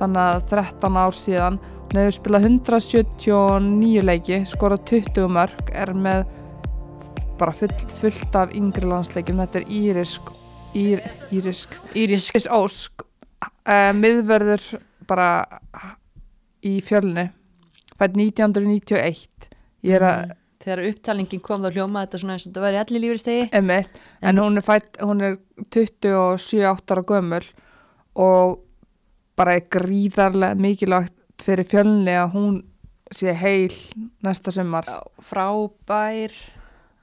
[0.00, 1.58] þannig að 13 ár síðan.
[1.88, 6.24] Hún hefur spilað 179 leiki skorað 20 mörg er með
[7.38, 9.42] bara full, fullt af yngri landsleikjum.
[9.44, 10.32] Þetta er írisk
[10.78, 11.02] ír,
[11.34, 13.04] írisk Íris Íris Ósk.
[13.68, 14.64] Uh, miðverður
[15.08, 15.28] bara
[16.66, 17.28] í fjölni.
[17.98, 19.48] Fætt 1991
[19.86, 20.34] ég er að Mm.
[20.64, 23.66] þegar upptalningin kom þá hljóma þetta svona eins og þetta væri allir lífristegi en
[24.22, 25.36] En- hún er fætt, hún er
[25.70, 27.44] 27-8 ára gömul
[28.16, 28.58] og
[29.38, 31.14] bara er gríðarlega mikilvægt
[31.44, 32.56] fyrir fjölni að hún
[33.14, 33.72] sé heil
[34.26, 36.34] næsta Já, frábær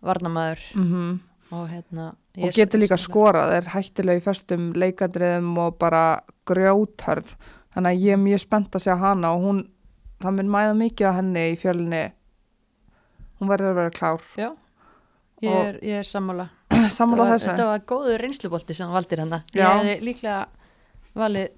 [0.06, 1.16] varnamaður mm
[1.56, 6.20] og hérna og ég- getur líka skorað, er hættilega í föstum leikadriðum og bara
[6.50, 7.36] grjóthörð.
[7.76, 9.62] Þannig að ég er mjög spennt að sjá hana og hún,
[10.20, 12.02] það mun mæða mikið á henni í fjölni.
[13.40, 14.26] Hún verður að vera klár.
[14.36, 14.50] Já,
[15.46, 16.50] ég er, ég er sammála.
[16.98, 19.70] Sammála þessu, Þetta var góður reynslubolti sem hann valdir hann Ég Já.
[19.78, 20.48] hefði líklega
[21.16, 21.50] valið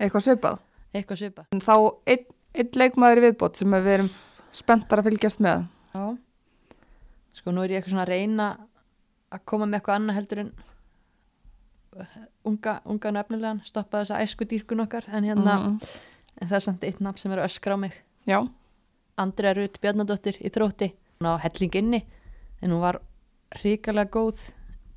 [0.00, 0.58] eitthvað svipað?
[0.94, 1.74] Eitthvað svipa en þá
[2.06, 2.24] einn,
[2.54, 4.10] einn leikmaður viðbót sem við erum
[4.54, 5.64] spenntar að fylgjast með.
[5.94, 6.04] Já.
[7.34, 8.48] Sko nú er ég eitthvað svona að reyna
[9.34, 10.52] að koma með eitthvað annað heldur en
[12.44, 15.80] unga, unga nefnilegan stoppa þessa æsku dýrkun okkar en hérna, Mhm.
[16.42, 17.92] en það er samt eitt nafn sem er að öskra á mig.
[18.26, 18.48] Já,
[19.18, 20.92] Andrea Rutt Bjarnadóttir í þrótti.
[21.20, 22.04] Hún á helling inni
[22.62, 23.00] en hún var
[23.54, 24.38] hrikalega góð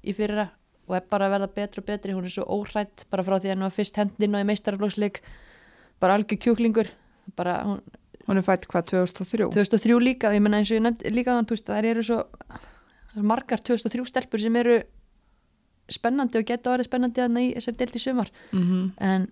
[0.03, 0.49] í fyrra
[0.87, 3.51] og er bara að verða betri og betri hún er svo óhrætt bara frá því
[3.51, 5.21] að hún var fyrst hendin og í meistaraflóksleik
[6.01, 6.91] bara algjör kjúklingur.
[7.35, 7.81] Bara hún,
[8.27, 11.47] hún er fætt hvað 2003 2003 líka, ég menna eins og ég nefndi líka þann,
[11.49, 12.19] þú veist, það eru svo
[13.27, 14.77] margar 2003 stelpur sem eru
[15.91, 18.31] spennandi og geta orðið spennandi þarna í þessari deilt í sumar.
[18.51, 19.27] Mm en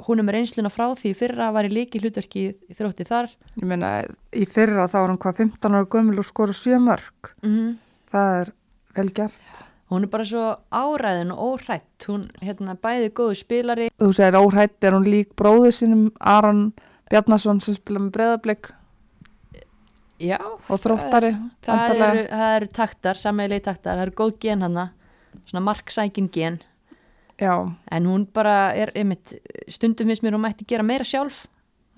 [0.00, 3.26] hún er með reynsluna frá því fyrra var í líki hlutverki í, þrótti þar.
[3.58, 3.90] Ég meina
[4.32, 7.74] í fyrra þá var hún hvað 15 ára gömul og skora sjö mörg mm
[8.10, 8.52] það er
[8.96, 9.60] vel gert
[9.90, 13.88] hún er bara svo áræðin og óhrætt hún hérna bæði góðu spilari.
[13.98, 16.72] Þú segir óhætt er hún lík bróður sínum Aron
[17.10, 18.70] Bjarnason sem spila með breðablik
[20.20, 20.38] já,
[20.68, 21.32] og þróttari
[21.64, 22.10] það væntanlega.
[22.10, 23.96] eru, það eru taktar, sammeilegi taktar.
[23.96, 24.84] Það eru góð gen hana
[25.48, 26.60] svona marksækin gen.
[27.40, 27.54] Já,
[27.90, 29.32] en hún bara er einmitt,
[29.72, 31.46] stundum finnst mér hún mætti gera meira sjálf.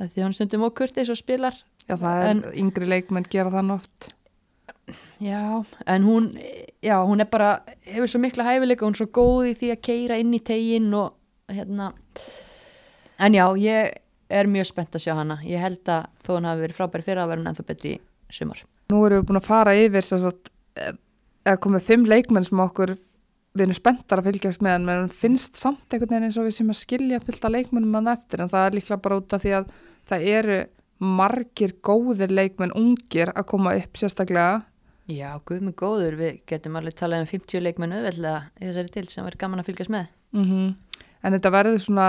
[0.02, 1.54] Því hún stundum ókurtis og spilar.
[1.88, 4.14] Já, það er En- yngri leikmenn gera þann oft
[5.22, 6.38] já, en hún
[6.82, 9.82] já, hún er bara, hefur svo mikla hæfileika hún er svo góð í því að
[9.88, 11.14] keira inn í tegin og
[11.52, 11.92] hérna.
[13.22, 13.92] En já, ég
[14.32, 15.38] er mjög spennt að sjá hana.
[15.44, 18.00] Ég held að þó hún hafi verið frábæri fyrir að vera ennþá betri í
[18.32, 18.64] sumar.
[18.90, 20.06] Nú erum við búin að fara yfir
[21.42, 22.94] eða komið fimm leikmenn sem okkur
[23.52, 26.70] við erum spenntar að fylgjast með en finnst samt einhvern veginn eins og við sem
[26.72, 29.52] að skilja fullt af leikmennum að eftir en það er líklega bara út af því
[29.58, 29.66] að
[30.08, 30.58] það eru
[31.02, 34.62] margir góðir leikmenn ungir að koma upp sérstaklega
[35.16, 39.06] já, guð mig góður, við getum alveg talað um 50 leikmenn auðveldlega í þessari til
[39.10, 40.10] sem verður gaman að fylgjast með.
[40.32, 40.72] Mm
[41.22, 42.06] en þetta verður svona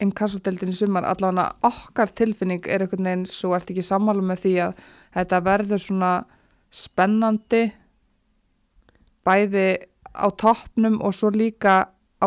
[0.00, 4.44] einn kassodeldin í sumar allavega okkar tilfinning er einhvern veginn svo ert ekki sammála með
[4.44, 4.84] því að
[5.16, 6.12] þetta verður svona
[6.72, 7.62] spennandi
[9.26, 9.66] bæði
[10.16, 12.26] á toppnum og svo líka á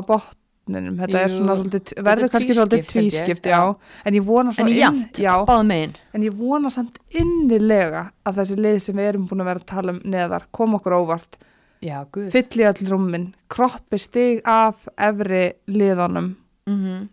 [0.64, 3.96] botninum þetta er Jú, svona svolítið, verður er kannski svolítið tvískipt, ég, já.
[4.06, 5.96] en ég vona en já, báðum megin.
[6.14, 9.72] En ég vona samt innilega að þessi lið sem við erum búin að vera að
[9.74, 11.38] tala um neðar kom okkur óvart.
[11.84, 12.30] Guð.
[12.32, 16.36] Fylli all rúmin, kroppi stig af efri liðunum
[16.70, 17.10] mm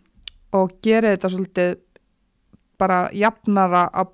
[0.51, 1.77] og geri þetta svolítið
[2.81, 4.09] bara jafnara að,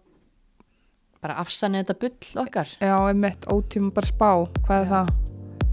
[1.24, 2.76] bara afsanni þetta bull okkar.
[2.78, 4.30] Já, einmitt ótíma bara spá,
[4.68, 4.92] hvað er Já.
[4.94, 5.27] það?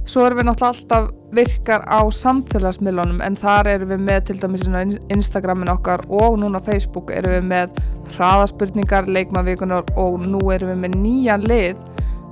[0.04, 4.66] Svo erum við náttúrulega alltaf virkar á samfélagsmiðlunum en þar erum við með til dæmis
[4.66, 7.78] inn á In- Instagramin okkar og núna á Facebook erum við með
[8.14, 11.80] hraðaspurningar, leikmavíkunar og nú erum við með nýjan lið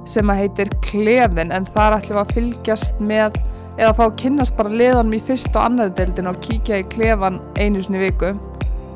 [0.04, 3.40] sem að heitir Klefin en þar ætlum við að fylgjast með
[3.78, 7.38] eða fá að kynnast bara liðanum í fyrst og annari deildin og kíkja í klefan
[7.56, 8.34] einu sinni viku.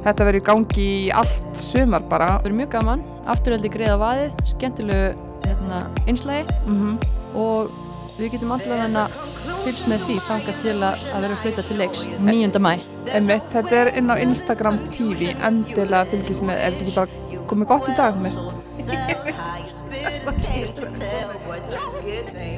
[0.04, 2.36] Þetta verður í gangi í allt sumar bara.
[2.36, 5.14] það verður mjög gaman, afturöldi greiða vaðið skemmtilegu
[5.46, 6.98] hérna, einslægi Mm
[7.36, 7.70] og
[8.16, 9.06] við getum allavega
[9.64, 12.62] fylgst með því þangað til að, að vera fluta til leiks 9.
[12.66, 12.72] mæ
[13.06, 17.70] Einmitt, þetta er inn á Instagram TV, endilega fylgist með, er þetta ekki bara komið
[17.70, 18.40] gott í dag, mist?
[20.46, 22.55] Can't tell